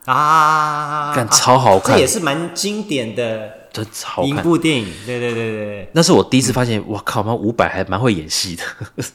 [0.05, 4.87] 啊，看超好看，这也是蛮经典的，真超一部电影。
[5.05, 8.63] 对对对对，那是我第一次发现，我靠，妈伍佰还蛮会演戏的。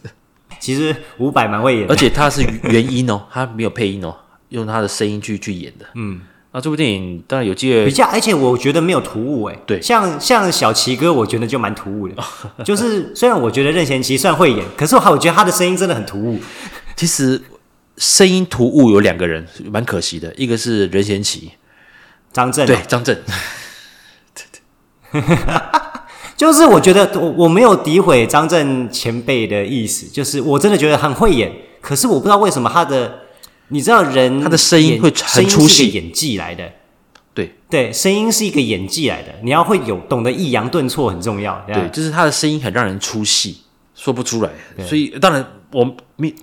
[0.58, 4.16] 其实伍佰蛮会演，而且他是原音哦，他没有配音哦，
[4.48, 5.86] 用他的声音去去演的。
[5.94, 6.22] 嗯。
[6.52, 9.56] 啊，这部电影当然有机会比较，而且我觉得没有突兀哎。
[9.66, 12.14] 对，像像小齐哥，我觉得就蛮突兀的。
[12.64, 16.40] 就是虽然我觉得任贤齐算会演，可是我我觉得他的声音真的很突兀。
[16.96, 17.40] 其实
[17.96, 21.52] 声音突兀有两个人，蛮可惜的，一个是任贤齐，
[22.32, 23.14] 张震、啊，对，张震。
[24.34, 24.44] 对
[25.22, 25.22] 对
[26.36, 33.20] 就是我觉得我我没有诋毁张震前辈的意思，就是我真的觉得很会演，可是我不知道为什么他的，
[33.70, 36.70] 你知道人他的声音会很出戏，演技来的，
[37.34, 37.54] 对。
[37.70, 43.62] 对，声音是一个演技来的，你要会有懂得抑扬顿挫很重要，对，就是他的声音很让人出戏，
[43.94, 44.50] 说不出来，
[44.84, 46.34] 所以当然我没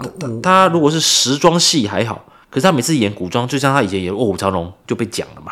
[0.41, 5.51] 他如果是时装戏还好，可是他每次演古装，就像他以前演《卧虎藏龙》就被讲了嘛，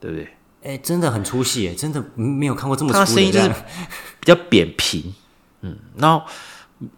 [0.00, 0.24] 对不对？
[0.64, 2.92] 哎、欸，真的很出戏，真的没有看过这么。
[2.92, 5.14] 他声音就是比较扁平，
[5.60, 6.26] 嗯，然后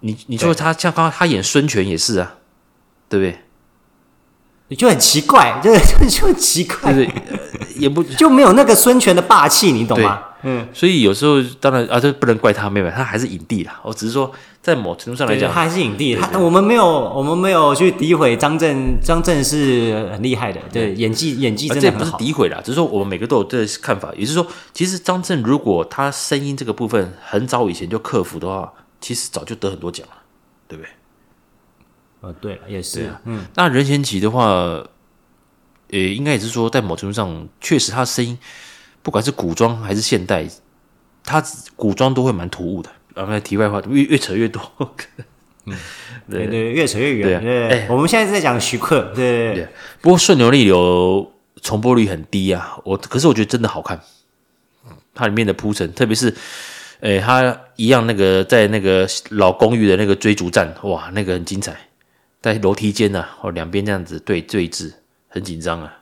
[0.01, 2.37] 你你说他像刚刚他演孙权也是啊，
[3.11, 3.39] 对不对？
[4.69, 7.09] 你就很奇怪， 就就就很奇怪，就是，
[7.77, 10.23] 也不 就没有那个孙权的霸气，你懂吗？
[10.45, 13.81] 嗯，所以有时候当然啊，这不能怪他妹妹，他还是影帝啦。
[13.83, 14.31] 我只是说，
[14.63, 16.15] 在某程度上来讲，他还是影帝。
[16.15, 22.05] 他我们没有，我们没有去诋毁张震，张震是很厉害的，对，演技演技真的很好。
[22.05, 24.13] 这不是诋毁啦，只是说我们每个都有这个看法。
[24.17, 30.15] 也就是说，其实张震如果他声音这个部分很早以前就克服的话，其实早就得很多奖了，
[30.69, 30.89] 对不对？
[32.21, 33.13] 呃，对，也是。
[33.25, 34.89] 嗯，那任贤齐的话，呃，
[35.91, 38.39] 应该也是说，在某程度上，确实他的声音。
[39.03, 40.47] 不管是古装还是现代，
[41.25, 41.43] 他
[41.77, 42.91] 古装都会蛮突兀的。
[43.15, 44.61] 然后题外话，越越扯越多。
[45.67, 45.77] 嗯，
[46.31, 47.43] 对对，越扯越远。
[47.43, 49.13] 对，我们现在是在讲徐克。
[49.15, 49.69] 对对对。
[50.01, 54.01] 不过顺流逆流重播率很低啊，我可是我觉得真的好看。
[55.15, 56.29] 它里面的铺陈，特别是，
[57.01, 61.77] 哎、欸，他一样那个在那个老公寓的那个追逐战，哇，那个很精彩，
[62.41, 64.93] 在楼梯间呢、啊，哦，两边这样子对对峙，
[65.29, 65.93] 很紧张啊。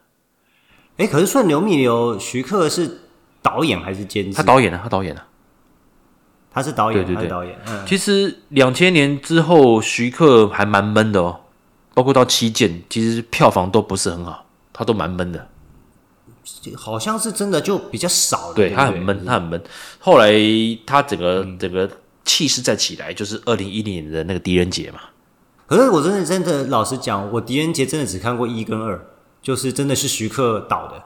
[0.98, 3.00] 哎、欸，可是顺流逆流，徐克是
[3.42, 4.36] 导演还是监制？
[4.36, 5.26] 他导演啊，他导演啊，
[6.50, 7.58] 他是导演，对对对，导演。
[7.66, 11.40] 嗯，其实两千年之后，徐克还蛮闷的哦，
[11.94, 15.48] 包括到七剑，其实票房都不是很好，他都蛮闷的。
[16.76, 19.62] 好像是真的就比较少了，对，他很闷，他很闷。
[19.98, 20.32] 后来
[20.86, 21.90] 他整个、嗯、整个
[22.24, 25.00] 气势再起来，就是二零一零年的那个狄仁杰嘛。
[25.66, 29.06] 可是我真的真的老实讲，我狄仁杰真的只看过一跟二。
[29.42, 31.04] 就是真的是徐克导的，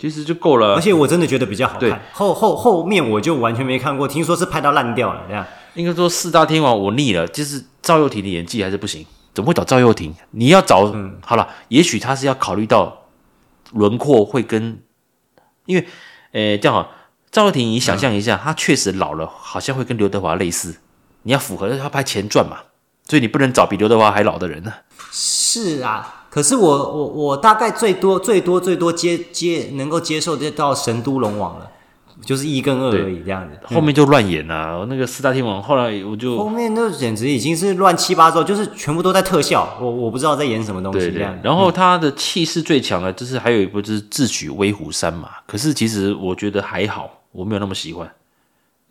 [0.00, 0.74] 其实就够了。
[0.74, 2.02] 而且我真的觉得比较好看。
[2.12, 5.46] 后后后面我就完全没看过，听说是拍到烂掉了这样。
[5.74, 9.06] 应该说四大天王我腻了，就是赵又廷的演技还是不行。
[9.32, 10.12] 怎么会找赵又廷？
[10.32, 13.06] 你要找、嗯、好了，也许他是要考虑到
[13.70, 14.82] 轮廓会跟，
[15.66, 15.86] 因为
[16.32, 16.90] 呃这样好，
[17.30, 20.78] 赵又廷你想象一下，嗯、他确实老了，好像会跟刘德华类似。
[21.22, 22.56] 你要符合他拍前传嘛，
[23.08, 24.78] 所以你不能找比刘德华还老的人呢、啊。
[25.10, 26.14] 是啊。
[26.30, 31.68] 可是我我我大概最多最多最多接接能够接受就到神都龙王了，
[32.22, 34.88] 就是一跟二而已这样子，后面就乱演了、啊嗯。
[34.90, 41.32] 那个四大天王后来我就后面那简直已经是乱七八糟，就是全部都在特效，我我不知道在演什么东西这样。
[41.32, 45.30] 对对，然后他的气势最强的，就是还有一部就是智取威虎山嘛。
[45.46, 48.08] 可是其实我觉得还好，我没有那么喜欢，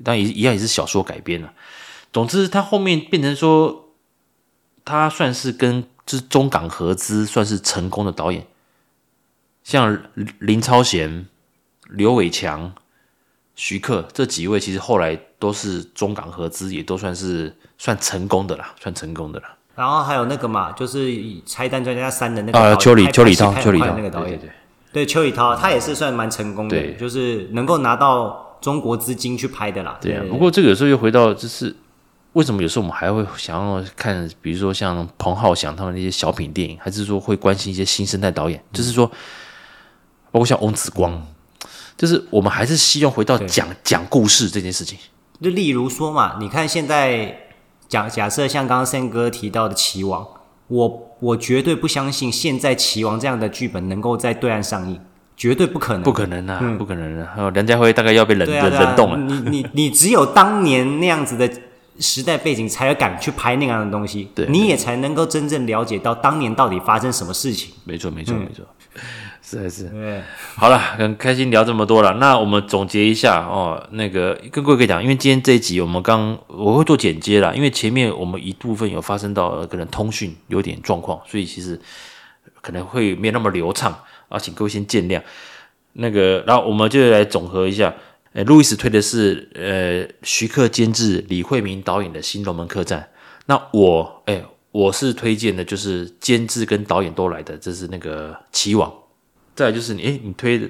[0.03, 1.47] 但也一样也是小说改编的。
[2.11, 3.86] 总之他后面变成说，
[4.87, 5.83] 他算是跟。
[6.07, 8.47] 就是中港合资算是成功的导演，
[9.61, 10.01] 像
[10.39, 11.25] 林超贤、
[11.89, 12.71] 刘伟强、
[13.55, 19.53] 徐克这几位，其实后来都是中港合资，也都算是算成功的啦，算成功的啦。
[19.75, 21.07] 然后还有那个嘛，就是
[21.45, 24.49] 《拆弹专家三》的那个啊，邱礼邱礼涛，邱礼涛那个导演，对对
[24.93, 29.97] 对，邱礼涛，他也是算蛮成功的，对，就是能够拿到中国资金去拍的啦。
[29.99, 31.75] 对啊，不过这个有时候又回到就是。
[32.37, 38.63] 为什么有时候我们还会想要看，比如说像彭浩翔他们那些小品电影，还是说会关心一些新生代导演？
[38.71, 39.07] 就是说，
[40.31, 41.25] 包括像翁子光，
[41.97, 44.99] 就是我们还是希望回到讲讲故事这件事情。
[45.41, 47.35] 就例如说嘛，你看现在
[47.87, 50.23] 假假设像刚刚森哥提到的《棋王》，
[50.67, 55.01] 我我绝对不相信现在《棋王》这样的剧本能够在对岸上映，
[55.35, 57.49] 绝对不可能，不可能啊，嗯、不可能啊！
[57.49, 59.17] 梁家辉大概要被冷冷冷冻了。
[59.17, 61.51] 你你你只有当年那样子的。
[61.99, 67.73] 时代背景才有敢去拍那样的东西，对，你也才能够真正了解到当年到底发生什么事情。
[67.85, 68.63] 没错，没错，没错，
[69.41, 69.89] 是还是。
[69.89, 70.21] 对，
[70.55, 72.13] 好了，很开心聊这么多了。
[72.15, 81.79] 那我们总结一下哦，那个跟各位讲，因为今天这一集我们刚我会做剪接啦，因为前面我们一部分有发生到可能通讯有点状况，所以其实
[82.61, 83.97] 可能会没有那么流畅
[84.29, 85.21] 啊，请各位先见谅。
[85.93, 87.93] 那个，然后我们就来总和一下。
[88.33, 93.01] 呃，路易斯推的是呃徐克监制、李惠明导演的《新龙门客栈》。
[93.45, 98.89] 那我哎，我是推荐的，就是监制跟导演都来的，这是那个《棋王》。
[99.55, 100.69] 再来就是你哎，你推的，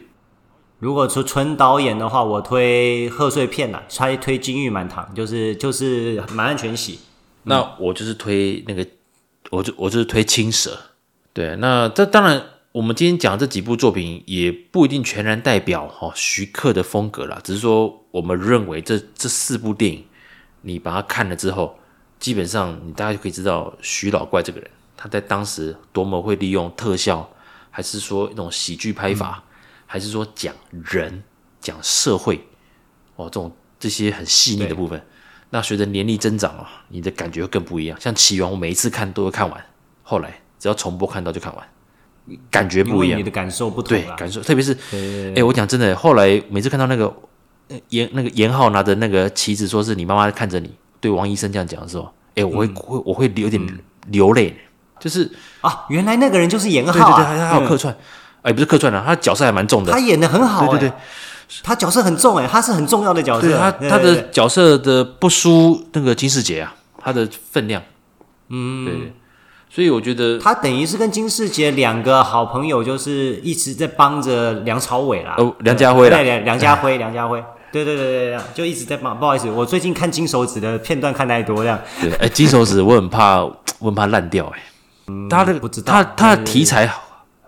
[0.79, 6.93] 如果说纯导演的话，我推贺岁片呐，他推《金玉满堂》，就是就是《满汉全席》。
[7.43, 8.85] 那我就是推那个
[9.49, 10.77] 我就我就是推青蛇。
[11.33, 12.43] 对，那这当然，
[12.77, 20.05] 我们今天讲这几部作品也不一定全然代表哈、哦、徐克的风格啦，只是说我们认为这这四部电影，
[20.61, 21.79] 你把它看了之后，
[22.19, 27.27] 基本上你大家就可以知道徐老怪这个人他在当时多么会利用特效，
[27.71, 29.49] 还是说一种喜剧拍法，嗯、
[29.87, 31.23] 还是说讲人
[31.59, 32.45] 讲社会
[33.15, 35.03] 哦这种这些很细腻的部分。
[35.49, 37.99] 那随着年龄增长啊，你的感觉会更不一样。
[37.99, 39.65] 像《起源》，我每一次看都会看完，
[40.03, 41.67] 后来只要重播看到就看完，
[42.49, 43.19] 感觉不一样。
[43.19, 47.13] 你的感受不同，对，感受特别是，哎、欸，我讲真的，后来每次看到那个
[47.89, 54.55] 严那个严浩拿着那个旗子，说是你妈妈看着你，对王医生这样讲的时候，哎、欸，我会、嗯、会我会有点流泪，
[54.99, 55.29] 就是
[55.61, 57.97] 啊，原来那个人就是严浩、啊，对对对，他还有客串，哎、
[58.43, 58.51] 嗯。
[58.51, 60.89] 欸，不是客串了，他角色还蛮重的，他演的很好、欸，对对。
[60.89, 60.97] 对。
[61.63, 63.57] 他角色很重哎，他是很重要的角色。
[63.57, 67.81] 他他的角色的不输那个金世杰啊，他的分量，
[68.49, 69.13] 嗯，对。
[69.77, 75.35] 所以我觉得他等于是跟金世杰两个好朋友，就是一直在帮着梁朝伟啦。
[75.37, 77.39] 哦，梁家辉啦，对，梁家辉，梁家辉，
[77.71, 79.15] 对对对对，就一直在帮。
[79.19, 81.79] 不好意思，我最近看金手指的片段看太多，这样。
[82.01, 84.63] 对，哎，金手指我很怕，我很怕烂掉哎。
[85.09, 86.91] 嗯，他的不知道，他他的题材，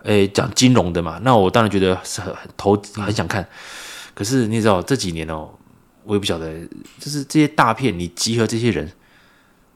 [0.04, 3.44] 哎，讲金融的嘛，那我当然觉得是很很投，很想看。
[4.14, 5.48] 可是你知道这几年哦，
[6.04, 6.60] 我也不晓得，
[7.00, 8.88] 就是这些大片，你集合这些人，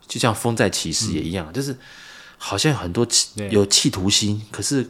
[0.06, 1.76] 就像《风再起时》也一样，嗯、就是
[2.36, 3.06] 好像很多
[3.50, 4.88] 有企图心，可是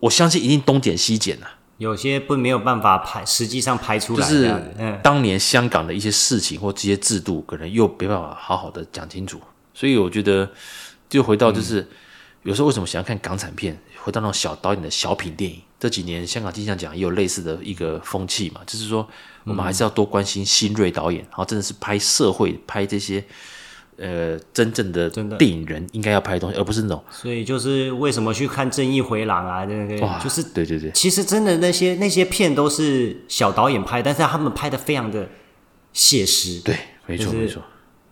[0.00, 9.40] 我相信一定东剪西剪啊，有些不没有办法拍，实际上拍出来，就是当年香港的一些事情或这些制度，可能又没办法好好的讲清楚，
[9.74, 10.50] 所以我觉得
[11.08, 11.88] 就回到就是、嗯、
[12.44, 15.60] 有时候为什么喜欢看港产片，回到那种小导演的小品电影。
[15.78, 19.06] 这几年香港金像奖也有类似的一个风气嘛，就是说
[19.44, 23.22] 我们还是要多关心新锐导演，嗯、然后真的是拍社会、拍这些
[23.98, 27.02] 呃真正的电影人应该要拍的东西，而不是那种。
[27.10, 29.64] 所以就是为什么去看《正义回廊》啊？
[29.64, 30.90] 对对对，就是对对对。
[30.92, 35.28] 其实真的那些那些片都是小导演拍，但是他们拍的非常的
[35.92, 36.60] 写实。
[36.60, 36.76] 对，
[37.06, 37.62] 没错、就是、没错。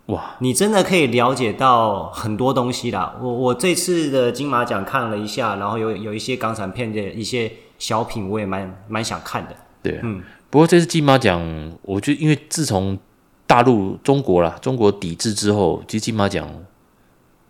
[0.06, 3.16] 哇，你真的可以了解到很多东西啦！
[3.22, 9.56] 我我这次的金马奖看了一下，然后有有一些港产片的一些小品，我也蛮蛮想看的。
[9.82, 10.22] 对，嗯。
[10.50, 12.98] 不过这次金马奖，我觉得因为自从
[13.46, 16.48] 大陆中国啦，中国抵制之后，其实金马奖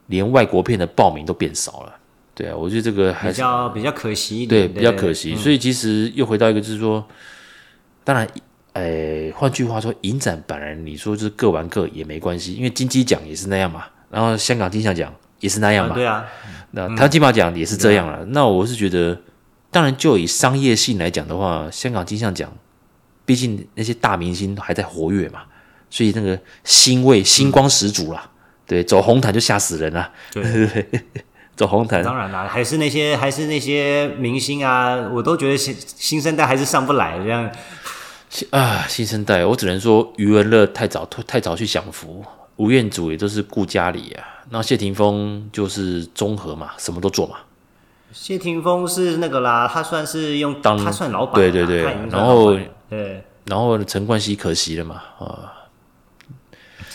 [0.07, 1.95] 连外国片的报名都变少了。
[2.35, 4.67] 对啊，我觉得这个还是比较比较可惜一点。
[4.67, 5.35] 对，比较可惜。
[5.37, 7.05] 所以其实又回到一个，就是说，
[8.03, 8.29] 当然。
[8.75, 16.25] 呃，换句话说，影展本来你说就是各玩各也没关系，因为金鸡奖也是那样嘛，然后香港金像奖也是那样嘛，啊对啊，
[16.73, 18.19] 那台湾金马奖也是这样了。
[18.23, 19.17] 嗯、那我是觉得，
[19.71, 22.53] 当然就以商业性来讲的话，香港金像奖，
[23.25, 25.43] 毕竟那些大明星还在活跃嘛，
[25.95, 28.21] 所以那个星味星光十足啦。
[28.25, 28.31] 嗯、
[28.67, 31.01] 对，走红毯就吓死人了，对对对，
[31.55, 32.03] 走红毯。
[32.03, 37.49] 当然啦，还是那些还是那些明星啊，我都觉得新新生代还是上不来这样。
[38.51, 42.25] 啊，新生代，我只能说余文乐太早太早去享福，
[42.57, 44.43] 吴彦祖也都是顾家里啊。
[44.51, 47.37] 那谢霆锋就是综合嘛，什么都做嘛。
[48.13, 52.53] 谢霆锋是那个啦，他算是用当他算老板，对对对，然后
[52.91, 55.54] 对，然后陈冠希可惜了嘛啊。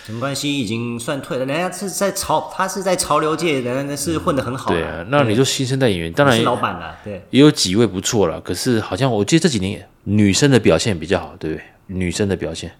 [0.10, 4.72] 陈冠希已经算退了，人家是在潮，他是在潮流界，人家是混得很好。
[4.72, 8.42] 对啊，那你说新生代演员，当然是老板了，对，也有几位不错了。
[8.42, 11.64] 可是好像我记得这几年女生的表现比较好，对不对？
[11.86, 12.72] 女生的表现，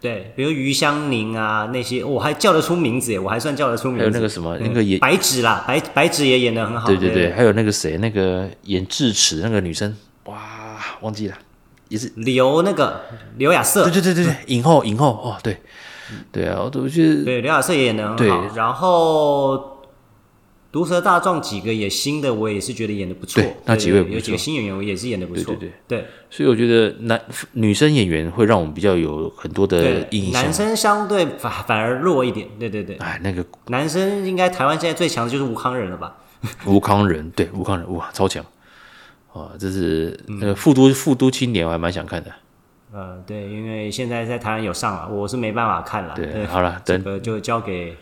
[0.00, 4.04] 对，比如余香凝啊那些，我还叫得出名字耶，我还算叫得出名字。
[4.04, 6.86] 还有那个什么，那个演白纸啦，白白纸也演得很好。
[6.88, 9.94] 对对对，还有那个谁，那个演智齿那个女生，
[10.24, 10.38] 哇，
[11.02, 11.36] 忘记了，
[11.88, 13.02] 也是刘那个
[13.36, 13.84] 刘亚瑟。
[13.84, 15.60] 对对对对对，影后影后哦，对。
[16.30, 18.16] 对啊，我都觉得对刘亚瑟也演的很好。
[18.16, 19.56] 对然后
[20.72, 23.42] 《毒舌大壮》几个也新的，我也是觉得演的不错。
[23.42, 25.54] 对，那几位有几个新演员，我也是演的不错。
[25.54, 27.20] 对对对，对所以我觉得男
[27.52, 30.42] 女生演员会让我们比较有很多的印象。
[30.42, 32.48] 男生相对反反而弱一点。
[32.58, 32.96] 对对对。
[32.96, 36.16] 哎，那个男生应该台湾现在最强的就是吴康仁了吧？
[36.66, 38.44] 吴康仁，对吴康仁，哇，超强！
[39.34, 42.30] 哇，这是那个富都富都青年，我还蛮想看的。
[42.94, 46.12] 呃，对，因为现在在台湾有上了，我是没办法看了。
[46.14, 47.96] 对，对好了， 等这个就交给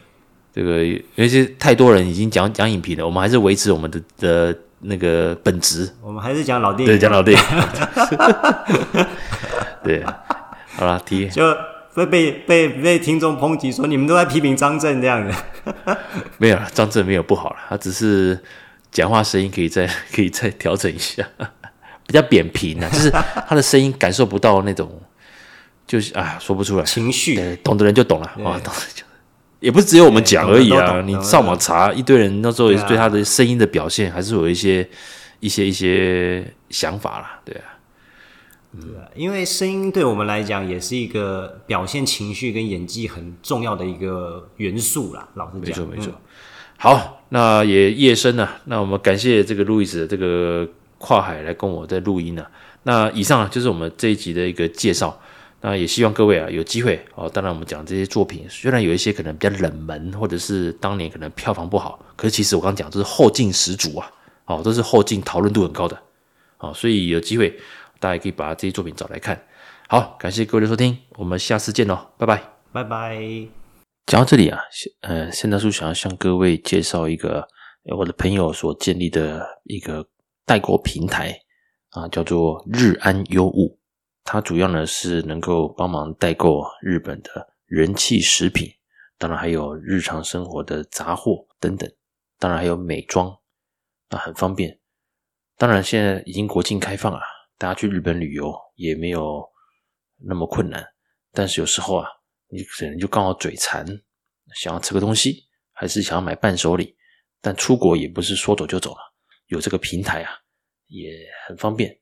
[0.52, 5.88] 这个，因为是太多人已经讲讲影评了，我们还是维持我们的的那个本职。
[6.02, 7.44] 我们还是讲老电影，对，讲老电影。
[9.84, 10.04] 对，
[10.76, 11.56] 好了，提就
[11.94, 15.96] 会被被被听众抨击说你们都在批评张震这样的。
[16.38, 18.36] 没有了，张震没有不好了，他只是
[18.90, 21.24] 讲话声音可以再可以再调整一下。
[22.10, 24.90] 比较扁平啊， 就是他的声音感受不到那种，
[25.86, 29.04] 就是啊，说不出来情绪，懂的人就懂了啊，懂的就
[29.60, 31.00] 也不是只有我们讲而已啊。
[31.02, 34.86] 你上网查，一堆人那时候也是对他的声音的表现，还是有一些、啊、
[35.38, 37.78] 一些一些想法啦，对啊。
[38.72, 45.28] 对啊，因为声音对我们来讲也是一个表现情绪跟演技很重要的一个元素啦。
[45.34, 46.12] 老实讲，没错没错。
[46.76, 50.66] 好，那也夜深了，那我们感谢这个路易斯的这个
[51.00, 52.46] 跨海来跟我在录音呢。
[52.84, 55.20] 那以上就是我们这一集的一个介绍。
[55.62, 57.28] 那也希望各位啊有机会哦。
[57.28, 64.10] 当然，我们讲这些作品，虽然有一些可能比较冷门，或者是当年可能票房不好，可是其实我刚刚讲都是后劲十足啊，
[64.46, 66.00] 哦，都是后劲讨论度很高的，
[66.60, 67.54] 哦，所以有机会。
[67.98, 69.38] 大家也可以把这些作品找来看。
[69.86, 72.42] 好，感谢各位的收听，我们下次见喽，拜拜，
[72.72, 73.18] 拜拜。
[74.06, 74.58] 讲到这里啊，
[75.02, 77.46] 呃，现在是想要向各位介绍一个
[77.98, 80.06] 我的朋友所建立的一个
[80.50, 81.40] 代购平台
[81.90, 83.78] 啊，叫做日安优物。
[84.24, 88.68] 它主要呢是能够帮忙代购日本的人气食品，
[89.16, 91.88] 当然还有日常生活的杂货等等，
[92.36, 93.32] 当然还有美妆，
[94.08, 94.76] 那很方便。
[95.56, 97.20] 当然现在已经国境开放啊。
[97.56, 99.48] 大家去日本旅游也没有
[100.16, 100.84] 那么困难，
[101.30, 102.08] 但是有时候啊，
[102.48, 103.86] 你可能就刚好嘴馋，
[104.56, 106.96] 想要吃个东西，还是想要买伴手礼，
[107.40, 109.09] 但出国也不是说走就走了，
[109.50, 110.32] 有这个平台啊，
[110.86, 111.10] 也
[111.46, 112.00] 很方便。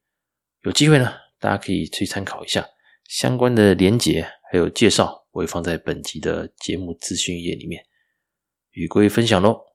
[0.63, 2.67] 有机会呢，大家可以去参考一下
[3.09, 7.83] 相关的连结还有介绍，我会放在本集的节目资讯页里面
[8.71, 9.67] 与各位分享喽。